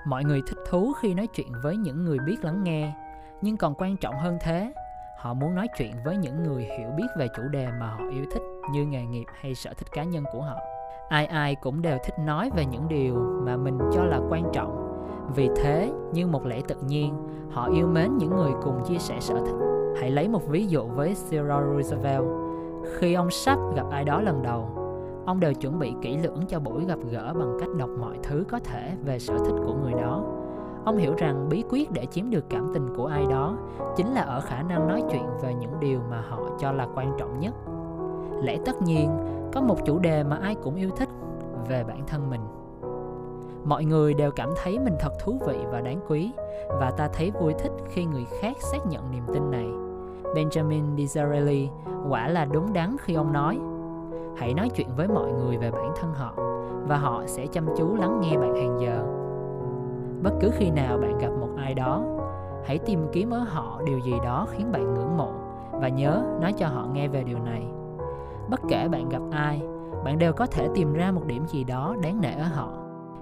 Mọi 0.06 0.24
người 0.24 0.42
thích 0.46 0.58
thú 0.68 0.92
khi 1.00 1.14
nói 1.14 1.26
chuyện 1.26 1.52
với 1.62 1.76
những 1.76 2.04
người 2.04 2.18
biết 2.18 2.44
lắng 2.44 2.64
nghe, 2.64 2.92
nhưng 3.40 3.56
còn 3.56 3.74
quan 3.74 3.96
trọng 3.96 4.14
hơn 4.18 4.38
thế, 4.40 4.72
họ 5.18 5.34
muốn 5.34 5.54
nói 5.54 5.68
chuyện 5.78 5.92
với 6.04 6.16
những 6.16 6.42
người 6.42 6.62
hiểu 6.78 6.88
biết 6.96 7.06
về 7.18 7.28
chủ 7.36 7.42
đề 7.42 7.68
mà 7.80 7.86
họ 7.86 8.00
yêu 8.10 8.24
thích 8.32 8.42
như 8.72 8.86
nghề 8.86 9.02
nghiệp 9.02 9.24
hay 9.40 9.54
sở 9.54 9.74
thích 9.74 9.88
cá 9.92 10.04
nhân 10.04 10.24
của 10.32 10.42
họ. 10.42 10.56
Ai 11.08 11.26
ai 11.26 11.54
cũng 11.54 11.82
đều 11.82 11.98
thích 12.04 12.14
nói 12.18 12.50
về 12.54 12.66
những 12.66 12.88
điều 12.88 13.14
mà 13.46 13.56
mình 13.56 13.78
cho 13.92 14.04
là 14.04 14.20
quan 14.30 14.42
trọng. 14.52 14.86
Vì 15.34 15.50
thế, 15.56 15.92
như 16.12 16.26
một 16.26 16.46
lẽ 16.46 16.60
tự 16.68 16.74
nhiên, 16.86 17.14
họ 17.50 17.68
yêu 17.74 17.86
mến 17.86 18.16
những 18.18 18.36
người 18.36 18.52
cùng 18.62 18.84
chia 18.84 18.98
sẻ 18.98 19.20
sở 19.20 19.34
thích. 19.34 19.56
Hãy 20.00 20.10
lấy 20.10 20.28
một 20.28 20.48
ví 20.48 20.66
dụ 20.66 20.86
với 20.86 21.16
Theodore 21.30 21.66
Roosevelt. 21.74 22.24
Khi 22.98 23.14
ông 23.14 23.30
sắp 23.30 23.58
gặp 23.76 23.86
ai 23.90 24.04
đó 24.04 24.20
lần 24.20 24.42
đầu, 24.42 24.79
ông 25.30 25.40
đều 25.40 25.54
chuẩn 25.54 25.78
bị 25.78 25.94
kỹ 26.02 26.16
lưỡng 26.16 26.46
cho 26.48 26.60
buổi 26.60 26.84
gặp 26.84 26.98
gỡ 27.10 27.34
bằng 27.38 27.56
cách 27.60 27.68
đọc 27.78 27.90
mọi 28.00 28.18
thứ 28.22 28.44
có 28.48 28.58
thể 28.58 28.96
về 29.04 29.18
sở 29.18 29.34
thích 29.38 29.54
của 29.64 29.74
người 29.74 29.92
đó. 29.92 30.24
Ông 30.84 30.96
hiểu 30.96 31.14
rằng 31.18 31.48
bí 31.48 31.64
quyết 31.70 31.90
để 31.90 32.06
chiếm 32.06 32.30
được 32.30 32.44
cảm 32.48 32.70
tình 32.74 32.94
của 32.96 33.06
ai 33.06 33.24
đó 33.30 33.56
chính 33.96 34.14
là 34.14 34.20
ở 34.20 34.40
khả 34.40 34.62
năng 34.62 34.88
nói 34.88 35.02
chuyện 35.10 35.26
về 35.42 35.54
những 35.54 35.80
điều 35.80 36.00
mà 36.10 36.20
họ 36.28 36.38
cho 36.60 36.72
là 36.72 36.88
quan 36.94 37.12
trọng 37.18 37.40
nhất. 37.40 37.54
Lẽ 38.42 38.58
tất 38.64 38.82
nhiên, 38.82 39.10
có 39.52 39.60
một 39.60 39.76
chủ 39.86 39.98
đề 39.98 40.24
mà 40.24 40.36
ai 40.36 40.54
cũng 40.54 40.74
yêu 40.74 40.90
thích, 40.90 41.08
về 41.68 41.84
bản 41.84 42.06
thân 42.06 42.30
mình. 42.30 42.40
Mọi 43.64 43.84
người 43.84 44.14
đều 44.14 44.30
cảm 44.30 44.50
thấy 44.62 44.78
mình 44.78 44.94
thật 45.00 45.12
thú 45.24 45.38
vị 45.46 45.58
và 45.72 45.80
đáng 45.80 46.00
quý, 46.08 46.30
và 46.68 46.90
ta 46.90 47.08
thấy 47.12 47.30
vui 47.30 47.54
thích 47.54 47.72
khi 47.88 48.04
người 48.04 48.24
khác 48.40 48.56
xác 48.72 48.86
nhận 48.86 49.10
niềm 49.10 49.24
tin 49.32 49.50
này. 49.50 49.68
Benjamin 50.34 50.96
disraeli 50.96 51.68
quả 52.08 52.28
là 52.28 52.44
đúng 52.44 52.72
đắn 52.72 52.96
khi 53.00 53.14
ông 53.14 53.32
nói 53.32 53.58
hãy 54.40 54.54
nói 54.54 54.68
chuyện 54.74 54.88
với 54.96 55.08
mọi 55.08 55.32
người 55.32 55.56
về 55.56 55.70
bản 55.70 55.92
thân 55.96 56.14
họ, 56.14 56.34
và 56.88 56.96
họ 56.96 57.22
sẽ 57.26 57.46
chăm 57.46 57.66
chú 57.76 57.94
lắng 57.94 58.20
nghe 58.20 58.36
bạn 58.36 58.54
hàng 58.54 58.80
giờ. 58.80 59.04
Bất 60.22 60.30
cứ 60.40 60.50
khi 60.52 60.70
nào 60.70 60.98
bạn 60.98 61.18
gặp 61.18 61.30
một 61.40 61.48
ai 61.56 61.74
đó, 61.74 62.04
hãy 62.64 62.78
tìm 62.78 63.06
kiếm 63.12 63.30
ở 63.30 63.38
họ 63.38 63.80
điều 63.86 63.98
gì 63.98 64.12
đó 64.24 64.46
khiến 64.50 64.72
bạn 64.72 64.94
ngưỡng 64.94 65.16
mộ, 65.16 65.32
và 65.72 65.88
nhớ 65.88 66.22
nói 66.40 66.52
cho 66.52 66.66
họ 66.66 66.86
nghe 66.92 67.08
về 67.08 67.24
điều 67.24 67.38
này. 67.38 67.62
Bất 68.50 68.60
kể 68.68 68.88
bạn 68.88 69.08
gặp 69.08 69.22
ai, 69.32 69.62
bạn 70.04 70.18
đều 70.18 70.32
có 70.32 70.46
thể 70.46 70.68
tìm 70.74 70.92
ra 70.92 71.10
một 71.10 71.26
điểm 71.26 71.46
gì 71.46 71.64
đó 71.64 71.96
đáng 72.02 72.20
nể 72.20 72.32
ở 72.32 72.44
họ. 72.44 72.72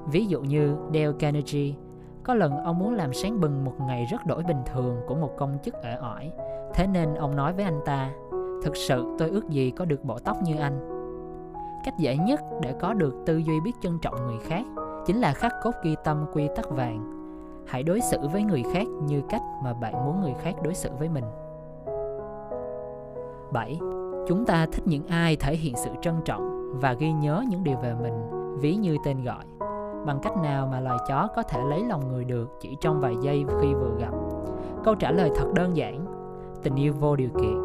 Ví 0.06 0.26
dụ 0.26 0.40
như 0.40 0.76
Dale 0.94 1.12
Carnegie, 1.18 1.74
có 2.22 2.34
lần 2.34 2.64
ông 2.64 2.78
muốn 2.78 2.94
làm 2.94 3.12
sáng 3.12 3.40
bừng 3.40 3.64
một 3.64 3.74
ngày 3.80 4.06
rất 4.10 4.26
đổi 4.26 4.42
bình 4.42 4.62
thường 4.72 4.96
của 5.06 5.14
một 5.14 5.30
công 5.36 5.58
chức 5.64 5.74
ở 5.74 5.96
ỏi 6.00 6.32
thế 6.74 6.86
nên 6.86 7.14
ông 7.14 7.36
nói 7.36 7.52
với 7.52 7.64
anh 7.64 7.80
ta, 7.84 8.10
thực 8.64 8.76
sự 8.76 9.04
tôi 9.18 9.28
ước 9.28 9.48
gì 9.48 9.70
có 9.70 9.84
được 9.84 10.04
bộ 10.04 10.18
tóc 10.18 10.36
như 10.42 10.56
anh 10.58 10.97
cách 11.84 11.98
dễ 11.98 12.16
nhất 12.16 12.40
để 12.62 12.74
có 12.80 12.94
được 12.94 13.14
tư 13.26 13.36
duy 13.36 13.60
biết 13.60 13.72
trân 13.82 13.98
trọng 14.02 14.26
người 14.26 14.38
khác 14.38 14.64
chính 15.06 15.20
là 15.20 15.32
khắc 15.32 15.52
cốt 15.62 15.72
ghi 15.82 15.96
tâm 16.04 16.24
quy 16.32 16.48
tắc 16.56 16.70
vàng 16.70 17.18
hãy 17.66 17.82
đối 17.82 18.00
xử 18.00 18.18
với 18.32 18.42
người 18.42 18.62
khác 18.72 18.86
như 19.06 19.22
cách 19.28 19.42
mà 19.64 19.72
bạn 19.72 20.04
muốn 20.04 20.20
người 20.20 20.34
khác 20.42 20.54
đối 20.62 20.74
xử 20.74 20.90
với 20.98 21.08
mình 21.08 21.24
7. 23.52 23.80
Chúng 24.26 24.44
ta 24.46 24.66
thích 24.72 24.86
những 24.86 25.06
ai 25.06 25.36
thể 25.36 25.56
hiện 25.56 25.74
sự 25.76 25.90
trân 26.02 26.14
trọng 26.24 26.72
và 26.80 26.92
ghi 26.92 27.12
nhớ 27.12 27.44
những 27.48 27.64
điều 27.64 27.76
về 27.76 27.94
mình, 27.94 28.14
ví 28.60 28.74
như 28.74 28.96
tên 29.04 29.24
gọi. 29.24 29.44
Bằng 30.06 30.18
cách 30.22 30.36
nào 30.42 30.66
mà 30.66 30.80
loài 30.80 30.98
chó 31.08 31.28
có 31.36 31.42
thể 31.42 31.60
lấy 31.70 31.84
lòng 31.84 32.08
người 32.08 32.24
được 32.24 32.48
chỉ 32.60 32.76
trong 32.80 33.00
vài 33.00 33.16
giây 33.20 33.44
khi 33.60 33.74
vừa 33.74 33.96
gặp? 33.98 34.10
Câu 34.84 34.94
trả 34.94 35.10
lời 35.10 35.30
thật 35.36 35.46
đơn 35.54 35.76
giản, 35.76 36.04
tình 36.62 36.74
yêu 36.74 36.92
vô 37.00 37.16
điều 37.16 37.30
kiện. 37.40 37.58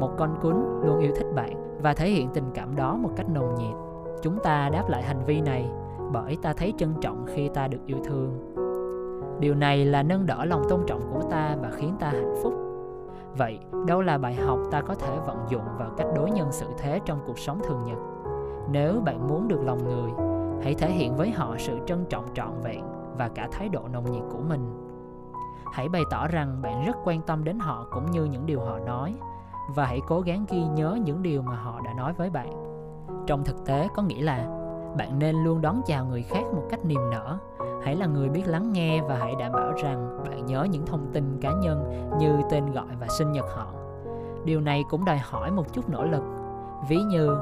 Một 0.00 0.10
con 0.18 0.36
cún 0.42 0.54
luôn 0.84 0.98
yêu 0.98 1.12
thích 1.16 1.21
và 1.82 1.94
thể 1.94 2.08
hiện 2.08 2.28
tình 2.34 2.50
cảm 2.54 2.76
đó 2.76 2.96
một 2.96 3.10
cách 3.16 3.28
nồng 3.28 3.54
nhiệt. 3.54 3.74
Chúng 4.22 4.38
ta 4.42 4.68
đáp 4.72 4.88
lại 4.88 5.02
hành 5.02 5.24
vi 5.26 5.40
này 5.40 5.70
bởi 6.12 6.36
ta 6.42 6.52
thấy 6.52 6.72
trân 6.78 6.94
trọng 7.00 7.26
khi 7.26 7.48
ta 7.48 7.68
được 7.68 7.86
yêu 7.86 7.98
thương. 8.04 8.54
Điều 9.40 9.54
này 9.54 9.84
là 9.84 10.02
nâng 10.02 10.26
đỡ 10.26 10.44
lòng 10.44 10.62
tôn 10.68 10.80
trọng 10.86 11.00
của 11.12 11.22
ta 11.30 11.56
và 11.62 11.70
khiến 11.72 11.96
ta 12.00 12.08
hạnh 12.08 12.34
phúc. 12.42 12.54
Vậy, 13.38 13.58
đâu 13.86 14.02
là 14.02 14.18
bài 14.18 14.34
học 14.34 14.58
ta 14.70 14.80
có 14.80 14.94
thể 14.94 15.18
vận 15.26 15.38
dụng 15.48 15.64
vào 15.78 15.90
cách 15.96 16.06
đối 16.16 16.30
nhân 16.30 16.52
xử 16.52 16.66
thế 16.78 17.00
trong 17.04 17.18
cuộc 17.26 17.38
sống 17.38 17.60
thường 17.64 17.84
nhật? 17.84 17.98
Nếu 18.70 19.00
bạn 19.04 19.28
muốn 19.28 19.48
được 19.48 19.60
lòng 19.64 19.84
người, 19.84 20.10
hãy 20.64 20.74
thể 20.74 20.90
hiện 20.90 21.16
với 21.16 21.30
họ 21.30 21.54
sự 21.58 21.78
trân 21.86 22.04
trọng 22.08 22.24
trọn 22.34 22.50
vẹn 22.64 22.84
và 23.18 23.28
cả 23.28 23.48
thái 23.52 23.68
độ 23.68 23.80
nồng 23.92 24.12
nhiệt 24.12 24.22
của 24.30 24.40
mình. 24.48 24.92
Hãy 25.72 25.88
bày 25.88 26.02
tỏ 26.10 26.28
rằng 26.28 26.62
bạn 26.62 26.84
rất 26.86 26.96
quan 27.04 27.22
tâm 27.22 27.44
đến 27.44 27.58
họ 27.58 27.86
cũng 27.90 28.10
như 28.10 28.24
những 28.24 28.46
điều 28.46 28.60
họ 28.60 28.78
nói 28.78 29.14
và 29.68 29.86
hãy 29.86 30.00
cố 30.08 30.20
gắng 30.20 30.44
ghi 30.48 30.64
nhớ 30.64 30.98
những 31.04 31.22
điều 31.22 31.42
mà 31.42 31.56
họ 31.56 31.80
đã 31.84 31.94
nói 31.94 32.12
với 32.12 32.30
bạn. 32.30 32.52
Trong 33.26 33.44
thực 33.44 33.66
tế, 33.66 33.88
có 33.94 34.02
nghĩa 34.02 34.22
là 34.22 34.46
bạn 34.96 35.18
nên 35.18 35.36
luôn 35.44 35.60
đón 35.60 35.82
chào 35.86 36.04
người 36.04 36.22
khác 36.22 36.42
một 36.54 36.62
cách 36.70 36.84
niềm 36.84 37.10
nở. 37.10 37.38
Hãy 37.84 37.96
là 37.96 38.06
người 38.06 38.28
biết 38.28 38.42
lắng 38.46 38.72
nghe 38.72 39.02
và 39.02 39.16
hãy 39.16 39.34
đảm 39.38 39.52
bảo 39.52 39.72
rằng 39.82 40.18
bạn 40.24 40.46
nhớ 40.46 40.66
những 40.70 40.86
thông 40.86 41.06
tin 41.12 41.38
cá 41.40 41.50
nhân 41.62 42.08
như 42.18 42.36
tên 42.50 42.72
gọi 42.72 42.96
và 43.00 43.06
sinh 43.18 43.32
nhật 43.32 43.46
họ. 43.56 43.66
Điều 44.44 44.60
này 44.60 44.84
cũng 44.90 45.04
đòi 45.04 45.18
hỏi 45.18 45.50
một 45.50 45.72
chút 45.72 45.90
nỗ 45.90 46.04
lực. 46.04 46.22
Ví 46.88 47.02
như, 47.02 47.36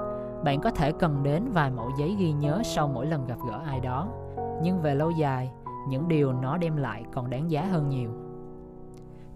bạn 0.45 0.61
có 0.61 0.71
thể 0.71 0.93
cần 0.93 1.23
đến 1.23 1.43
vài 1.53 1.71
mẫu 1.71 1.91
giấy 1.99 2.17
ghi 2.19 2.33
nhớ 2.33 2.63
sau 2.65 2.89
mỗi 2.89 3.07
lần 3.07 3.27
gặp 3.27 3.39
gỡ 3.49 3.61
ai 3.67 3.81
đó, 3.81 4.09
nhưng 4.63 4.81
về 4.83 4.95
lâu 4.95 5.11
dài, 5.11 5.51
những 5.89 6.09
điều 6.09 6.33
nó 6.33 6.57
đem 6.57 6.77
lại 6.77 7.05
còn 7.15 7.31
đáng 7.31 7.51
giá 7.51 7.63
hơn 7.63 7.89
nhiều 7.89 8.11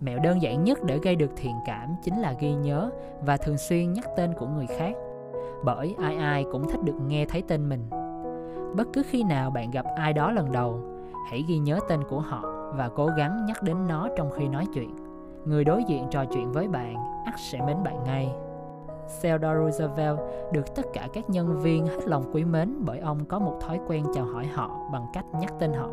mẹo 0.04 0.18
đơn 0.18 0.42
giản 0.42 0.64
nhất 0.64 0.78
để 0.84 0.98
gây 0.98 1.16
được 1.16 1.30
thiện 1.36 1.54
cảm 1.66 1.96
chính 2.02 2.20
là 2.20 2.34
ghi 2.40 2.54
nhớ 2.54 2.90
và 3.20 3.36
thường 3.36 3.58
xuyên 3.58 3.92
nhắc 3.92 4.04
tên 4.16 4.32
của 4.38 4.46
người 4.46 4.66
khác. 4.66 4.92
Bởi 5.64 5.94
ai 5.98 6.16
ai 6.16 6.44
cũng 6.52 6.68
thích 6.70 6.82
được 6.84 6.96
nghe 7.06 7.24
thấy 7.24 7.42
tên 7.48 7.68
mình. 7.68 7.90
Bất 8.76 8.88
cứ 8.92 9.02
khi 9.10 9.22
nào 9.22 9.50
bạn 9.50 9.70
gặp 9.70 9.86
ai 9.96 10.12
đó 10.12 10.32
lần 10.32 10.52
đầu, 10.52 10.80
hãy 11.30 11.44
ghi 11.48 11.58
nhớ 11.58 11.78
tên 11.88 12.00
của 12.08 12.20
họ 12.20 12.42
và 12.76 12.90
cố 12.96 13.06
gắng 13.06 13.46
nhắc 13.46 13.62
đến 13.62 13.86
nó 13.88 14.08
trong 14.16 14.30
khi 14.30 14.48
nói 14.48 14.66
chuyện. 14.74 14.96
Người 15.44 15.64
đối 15.64 15.84
diện 15.84 16.06
trò 16.10 16.24
chuyện 16.24 16.52
với 16.52 16.68
bạn, 16.68 16.94
ắt 17.24 17.34
sẽ 17.38 17.60
mến 17.66 17.76
bạn 17.84 18.04
ngay. 18.04 18.32
Theodore 19.22 19.54
Roosevelt 19.54 20.18
được 20.52 20.74
tất 20.74 20.86
cả 20.92 21.08
các 21.12 21.30
nhân 21.30 21.60
viên 21.62 21.86
hết 21.86 22.06
lòng 22.06 22.24
quý 22.32 22.44
mến 22.44 22.74
bởi 22.84 22.98
ông 22.98 23.24
có 23.24 23.38
một 23.38 23.58
thói 23.60 23.80
quen 23.86 24.04
chào 24.14 24.24
hỏi 24.24 24.46
họ 24.46 24.70
bằng 24.92 25.06
cách 25.12 25.24
nhắc 25.40 25.52
tên 25.58 25.72
họ. 25.72 25.88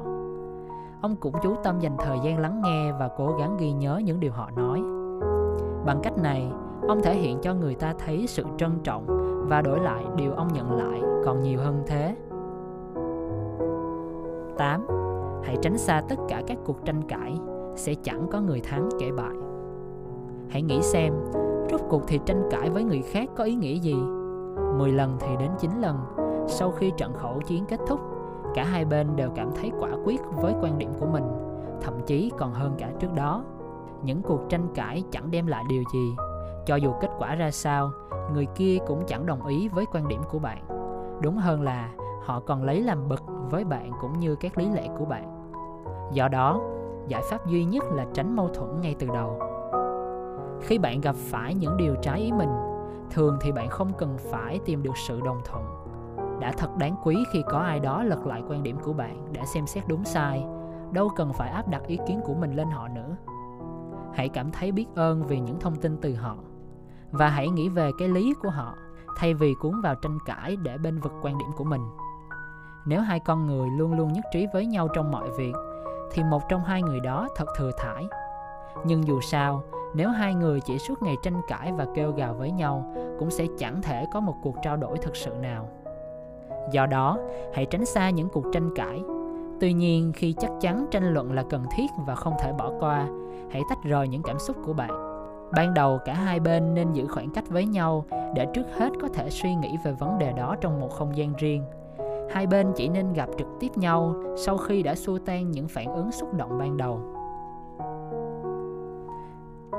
Ông 1.01 1.15
cũng 1.15 1.33
chú 1.43 1.55
tâm 1.63 1.79
dành 1.79 1.97
thời 1.97 2.19
gian 2.19 2.39
lắng 2.39 2.61
nghe 2.63 2.91
và 2.91 3.09
cố 3.17 3.35
gắng 3.39 3.57
ghi 3.57 3.71
nhớ 3.71 4.01
những 4.05 4.19
điều 4.19 4.31
họ 4.31 4.49
nói. 4.55 4.81
Bằng 5.85 5.99
cách 6.03 6.17
này, 6.17 6.51
ông 6.87 7.01
thể 7.03 7.15
hiện 7.15 7.39
cho 7.41 7.53
người 7.53 7.75
ta 7.75 7.93
thấy 8.05 8.27
sự 8.27 8.43
trân 8.57 8.79
trọng 8.83 9.05
và 9.49 9.61
đổi 9.61 9.79
lại 9.79 10.05
điều 10.15 10.33
ông 10.33 10.47
nhận 10.53 10.71
lại 10.71 11.01
còn 11.25 11.41
nhiều 11.41 11.59
hơn 11.59 11.83
thế. 11.87 12.15
8. 14.57 14.87
Hãy 15.43 15.57
tránh 15.61 15.77
xa 15.77 16.01
tất 16.09 16.15
cả 16.27 16.41
các 16.47 16.57
cuộc 16.65 16.85
tranh 16.85 17.01
cãi, 17.07 17.37
sẽ 17.75 17.93
chẳng 18.03 18.27
có 18.31 18.41
người 18.41 18.61
thắng 18.61 18.89
kẻ 18.99 19.11
bại. 19.11 19.35
Hãy 20.49 20.61
nghĩ 20.61 20.81
xem, 20.81 21.13
rốt 21.71 21.81
cuộc 21.89 22.01
thì 22.07 22.19
tranh 22.25 22.43
cãi 22.51 22.69
với 22.69 22.83
người 22.83 23.01
khác 23.01 23.29
có 23.35 23.43
ý 23.43 23.55
nghĩa 23.55 23.75
gì? 23.75 23.95
10 24.77 24.91
lần 24.91 25.17
thì 25.19 25.35
đến 25.39 25.51
9 25.59 25.71
lần, 25.81 25.97
sau 26.47 26.71
khi 26.71 26.91
trận 26.97 27.13
khẩu 27.13 27.39
chiến 27.47 27.65
kết 27.65 27.79
thúc, 27.87 27.99
cả 28.55 28.63
hai 28.63 28.85
bên 28.85 29.15
đều 29.15 29.29
cảm 29.35 29.51
thấy 29.55 29.71
quả 29.79 29.89
quyết 30.05 30.21
với 30.31 30.53
quan 30.61 30.77
điểm 30.77 30.91
của 30.99 31.05
mình, 31.05 31.23
thậm 31.81 31.93
chí 32.05 32.31
còn 32.37 32.53
hơn 32.53 32.73
cả 32.77 32.89
trước 32.99 33.13
đó. 33.13 33.43
Những 34.03 34.21
cuộc 34.21 34.49
tranh 34.49 34.67
cãi 34.75 35.03
chẳng 35.11 35.31
đem 35.31 35.47
lại 35.47 35.63
điều 35.69 35.83
gì, 35.93 36.15
cho 36.65 36.75
dù 36.75 36.93
kết 37.01 37.09
quả 37.19 37.35
ra 37.35 37.51
sao, 37.51 37.91
người 38.33 38.47
kia 38.55 38.77
cũng 38.87 39.03
chẳng 39.07 39.25
đồng 39.25 39.45
ý 39.45 39.67
với 39.67 39.85
quan 39.93 40.07
điểm 40.07 40.21
của 40.29 40.39
bạn. 40.39 40.63
Đúng 41.21 41.37
hơn 41.37 41.61
là 41.61 41.91
họ 42.25 42.39
còn 42.39 42.63
lấy 42.63 42.81
làm 42.81 43.07
bực 43.07 43.21
với 43.49 43.63
bạn 43.63 43.91
cũng 44.01 44.19
như 44.19 44.35
các 44.35 44.57
lý 44.57 44.69
lẽ 44.69 44.87
của 44.97 45.05
bạn 45.05 45.41
do 46.13 46.27
đó 46.27 46.61
giải 47.07 47.21
pháp 47.29 47.47
duy 47.47 47.65
nhất 47.65 47.83
là 47.91 48.05
tránh 48.13 48.35
mâu 48.35 48.47
thuẫn 48.47 48.81
ngay 48.81 48.95
từ 48.99 49.07
đầu 49.07 49.39
khi 50.61 50.77
bạn 50.77 51.01
gặp 51.01 51.15
phải 51.15 51.53
những 51.53 51.77
điều 51.77 51.95
trái 52.01 52.19
ý 52.19 52.31
mình 52.31 52.49
thường 53.11 53.37
thì 53.41 53.51
bạn 53.51 53.69
không 53.69 53.91
cần 53.97 54.17
phải 54.17 54.59
tìm 54.65 54.83
được 54.83 54.97
sự 54.97 55.21
đồng 55.21 55.41
thuận 55.45 55.63
đã 56.41 56.51
thật 56.57 56.77
đáng 56.77 56.95
quý 57.03 57.23
khi 57.31 57.43
có 57.49 57.59
ai 57.59 57.79
đó 57.79 58.03
lật 58.03 58.25
lại 58.25 58.43
quan 58.49 58.63
điểm 58.63 58.77
của 58.83 58.93
bạn 58.93 59.25
để 59.31 59.41
xem 59.45 59.67
xét 59.67 59.83
đúng 59.87 60.05
sai. 60.05 60.45
Đâu 60.91 61.09
cần 61.15 61.33
phải 61.33 61.49
áp 61.49 61.67
đặt 61.67 61.81
ý 61.87 61.99
kiến 62.07 62.21
của 62.25 62.33
mình 62.33 62.55
lên 62.55 62.67
họ 62.67 62.87
nữa. 62.87 63.15
Hãy 64.13 64.29
cảm 64.29 64.51
thấy 64.51 64.71
biết 64.71 64.85
ơn 64.95 65.23
vì 65.23 65.39
những 65.39 65.59
thông 65.59 65.75
tin 65.75 65.97
từ 66.01 66.15
họ. 66.15 66.35
Và 67.11 67.27
hãy 67.27 67.49
nghĩ 67.49 67.69
về 67.69 67.91
cái 67.99 68.07
lý 68.07 68.33
của 68.41 68.49
họ, 68.49 68.75
thay 69.17 69.33
vì 69.33 69.53
cuốn 69.53 69.81
vào 69.81 69.95
tranh 69.95 70.17
cãi 70.25 70.55
để 70.55 70.77
bên 70.77 70.99
vực 70.99 71.13
quan 71.21 71.37
điểm 71.37 71.49
của 71.57 71.63
mình. 71.63 71.81
Nếu 72.85 73.01
hai 73.01 73.19
con 73.19 73.47
người 73.47 73.69
luôn 73.69 73.93
luôn 73.93 74.13
nhất 74.13 74.25
trí 74.33 74.47
với 74.53 74.65
nhau 74.65 74.87
trong 74.87 75.11
mọi 75.11 75.31
việc, 75.37 75.53
thì 76.11 76.23
một 76.23 76.41
trong 76.49 76.63
hai 76.63 76.81
người 76.81 76.99
đó 76.99 77.27
thật 77.35 77.45
thừa 77.57 77.71
thải. 77.77 78.07
Nhưng 78.85 79.07
dù 79.07 79.21
sao, 79.21 79.63
nếu 79.95 80.09
hai 80.09 80.35
người 80.35 80.61
chỉ 80.61 80.79
suốt 80.79 81.01
ngày 81.01 81.15
tranh 81.23 81.41
cãi 81.47 81.73
và 81.77 81.87
kêu 81.95 82.11
gào 82.11 82.33
với 82.33 82.51
nhau, 82.51 82.93
cũng 83.19 83.31
sẽ 83.31 83.45
chẳng 83.57 83.81
thể 83.81 84.05
có 84.13 84.19
một 84.19 84.35
cuộc 84.43 84.55
trao 84.63 84.77
đổi 84.77 84.97
thực 84.97 85.15
sự 85.15 85.31
nào 85.41 85.69
do 86.71 86.85
đó 86.85 87.17
hãy 87.53 87.65
tránh 87.65 87.85
xa 87.85 88.09
những 88.09 88.29
cuộc 88.29 88.45
tranh 88.51 88.69
cãi 88.75 89.03
tuy 89.59 89.73
nhiên 89.73 90.11
khi 90.15 90.33
chắc 90.33 90.51
chắn 90.61 90.85
tranh 90.91 91.13
luận 91.13 91.33
là 91.33 91.43
cần 91.49 91.63
thiết 91.77 91.87
và 92.07 92.15
không 92.15 92.33
thể 92.39 92.53
bỏ 92.53 92.71
qua 92.79 93.07
hãy 93.51 93.61
tách 93.69 93.83
rời 93.83 94.07
những 94.07 94.23
cảm 94.23 94.39
xúc 94.39 94.57
của 94.65 94.73
bạn 94.73 94.91
ban 95.55 95.73
đầu 95.73 95.99
cả 96.05 96.13
hai 96.13 96.39
bên 96.39 96.73
nên 96.73 96.93
giữ 96.93 97.07
khoảng 97.07 97.29
cách 97.29 97.49
với 97.49 97.65
nhau 97.65 98.05
để 98.35 98.47
trước 98.53 98.65
hết 98.77 98.89
có 99.01 99.07
thể 99.07 99.29
suy 99.29 99.55
nghĩ 99.55 99.77
về 99.85 99.91
vấn 99.91 100.17
đề 100.17 100.33
đó 100.33 100.55
trong 100.61 100.79
một 100.79 100.91
không 100.91 101.17
gian 101.17 101.33
riêng 101.37 101.63
hai 102.31 102.47
bên 102.47 102.71
chỉ 102.75 102.89
nên 102.89 103.13
gặp 103.13 103.29
trực 103.37 103.47
tiếp 103.59 103.77
nhau 103.77 104.15
sau 104.37 104.57
khi 104.57 104.83
đã 104.83 104.95
xua 104.95 105.19
tan 105.25 105.51
những 105.51 105.67
phản 105.67 105.95
ứng 105.95 106.11
xúc 106.11 106.33
động 106.33 106.57
ban 106.59 106.77
đầu 106.77 107.01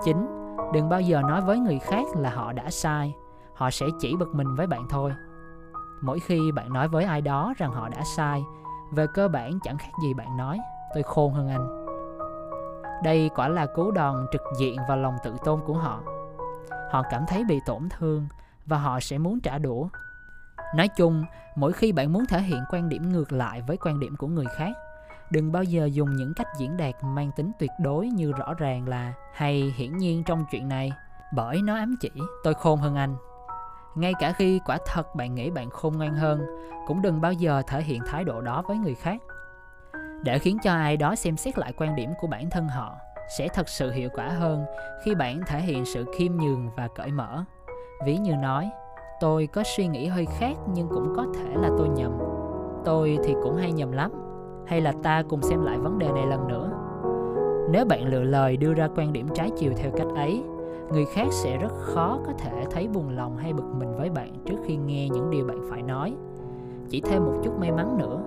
9. 0.04 0.26
Đừng 0.72 0.88
bao 0.88 1.00
giờ 1.00 1.22
nói 1.22 1.40
với 1.40 1.58
người 1.58 1.78
khác 1.78 2.06
là 2.16 2.30
họ 2.30 2.52
đã 2.52 2.70
sai, 2.70 3.14
họ 3.54 3.70
sẽ 3.70 3.86
chỉ 4.00 4.16
bực 4.16 4.34
mình 4.34 4.54
với 4.54 4.66
bạn 4.66 4.86
thôi. 4.90 5.12
Mỗi 6.02 6.20
khi 6.20 6.52
bạn 6.52 6.72
nói 6.72 6.88
với 6.88 7.04
ai 7.04 7.20
đó 7.20 7.54
rằng 7.58 7.72
họ 7.72 7.88
đã 7.88 8.02
sai, 8.16 8.44
về 8.90 9.06
cơ 9.14 9.28
bản 9.28 9.58
chẳng 9.62 9.78
khác 9.78 9.90
gì 10.02 10.14
bạn 10.14 10.36
nói, 10.36 10.60
tôi 10.94 11.02
khôn 11.02 11.32
hơn 11.32 11.48
anh. 11.48 11.86
Đây 13.04 13.30
quả 13.34 13.48
là 13.48 13.66
cú 13.66 13.90
đòn 13.90 14.26
trực 14.32 14.42
diện 14.58 14.76
vào 14.88 14.96
lòng 14.96 15.16
tự 15.24 15.36
tôn 15.44 15.60
của 15.66 15.74
họ. 15.74 16.00
Họ 16.90 17.02
cảm 17.10 17.24
thấy 17.28 17.44
bị 17.44 17.60
tổn 17.66 17.88
thương 17.98 18.26
và 18.66 18.78
họ 18.78 19.00
sẽ 19.00 19.18
muốn 19.18 19.40
trả 19.40 19.58
đũa. 19.58 19.88
Nói 20.74 20.88
chung, 20.88 21.24
mỗi 21.56 21.72
khi 21.72 21.92
bạn 21.92 22.12
muốn 22.12 22.26
thể 22.26 22.42
hiện 22.42 22.60
quan 22.70 22.88
điểm 22.88 23.12
ngược 23.12 23.32
lại 23.32 23.62
với 23.62 23.76
quan 23.76 24.00
điểm 24.00 24.16
của 24.16 24.26
người 24.26 24.46
khác, 24.56 24.72
đừng 25.30 25.52
bao 25.52 25.62
giờ 25.62 25.86
dùng 25.92 26.16
những 26.16 26.34
cách 26.36 26.48
diễn 26.58 26.76
đạt 26.76 26.94
mang 27.04 27.30
tính 27.36 27.52
tuyệt 27.58 27.70
đối 27.78 28.06
như 28.06 28.32
rõ 28.32 28.54
ràng 28.54 28.88
là 28.88 29.12
hay 29.34 29.74
hiển 29.76 29.98
nhiên 29.98 30.24
trong 30.24 30.44
chuyện 30.50 30.68
này 30.68 30.92
bởi 31.34 31.62
nó 31.62 31.76
ám 31.76 31.96
chỉ 32.00 32.10
tôi 32.44 32.54
khôn 32.54 32.80
hơn 32.80 32.96
anh 32.96 33.16
ngay 33.94 34.12
cả 34.20 34.32
khi 34.32 34.60
quả 34.66 34.78
thật 34.86 35.14
bạn 35.14 35.34
nghĩ 35.34 35.50
bạn 35.50 35.70
khôn 35.70 35.96
ngoan 35.96 36.14
hơn, 36.14 36.46
cũng 36.86 37.02
đừng 37.02 37.20
bao 37.20 37.32
giờ 37.32 37.62
thể 37.66 37.82
hiện 37.82 38.02
thái 38.06 38.24
độ 38.24 38.40
đó 38.40 38.62
với 38.68 38.76
người 38.76 38.94
khác. 38.94 39.22
Để 40.24 40.38
khiến 40.38 40.58
cho 40.62 40.72
ai 40.72 40.96
đó 40.96 41.14
xem 41.14 41.36
xét 41.36 41.58
lại 41.58 41.72
quan 41.76 41.96
điểm 41.96 42.10
của 42.20 42.26
bản 42.26 42.50
thân 42.50 42.68
họ, 42.68 42.96
sẽ 43.38 43.48
thật 43.48 43.68
sự 43.68 43.90
hiệu 43.90 44.08
quả 44.14 44.28
hơn 44.28 44.64
khi 45.04 45.14
bạn 45.14 45.40
thể 45.46 45.60
hiện 45.60 45.84
sự 45.84 46.04
khiêm 46.18 46.32
nhường 46.36 46.70
và 46.76 46.88
cởi 46.94 47.10
mở. 47.10 47.44
Ví 48.04 48.16
như 48.16 48.36
nói, 48.36 48.70
tôi 49.20 49.46
có 49.46 49.62
suy 49.76 49.86
nghĩ 49.86 50.06
hơi 50.06 50.26
khác 50.26 50.54
nhưng 50.74 50.88
cũng 50.88 51.12
có 51.16 51.26
thể 51.34 51.54
là 51.54 51.70
tôi 51.78 51.88
nhầm. 51.88 52.18
Tôi 52.84 53.18
thì 53.24 53.34
cũng 53.42 53.56
hay 53.56 53.72
nhầm 53.72 53.92
lắm. 53.92 54.10
Hay 54.66 54.80
là 54.80 54.92
ta 55.02 55.22
cùng 55.28 55.42
xem 55.42 55.64
lại 55.64 55.78
vấn 55.78 55.98
đề 55.98 56.12
này 56.12 56.26
lần 56.26 56.48
nữa. 56.48 56.70
Nếu 57.70 57.84
bạn 57.84 58.06
lựa 58.06 58.22
lời 58.22 58.56
đưa 58.56 58.74
ra 58.74 58.88
quan 58.96 59.12
điểm 59.12 59.28
trái 59.34 59.50
chiều 59.56 59.72
theo 59.76 59.90
cách 59.96 60.06
ấy 60.16 60.44
người 60.92 61.04
khác 61.04 61.26
sẽ 61.30 61.56
rất 61.56 61.72
khó 61.74 62.18
có 62.26 62.32
thể 62.38 62.64
thấy 62.70 62.88
buồn 62.88 63.16
lòng 63.16 63.36
hay 63.36 63.52
bực 63.52 63.74
mình 63.78 63.94
với 63.96 64.10
bạn 64.10 64.34
trước 64.46 64.56
khi 64.64 64.76
nghe 64.76 65.08
những 65.08 65.30
điều 65.30 65.46
bạn 65.46 65.58
phải 65.70 65.82
nói. 65.82 66.14
Chỉ 66.88 67.00
thêm 67.00 67.24
một 67.24 67.32
chút 67.44 67.58
may 67.58 67.72
mắn 67.72 67.98
nữa, 67.98 68.20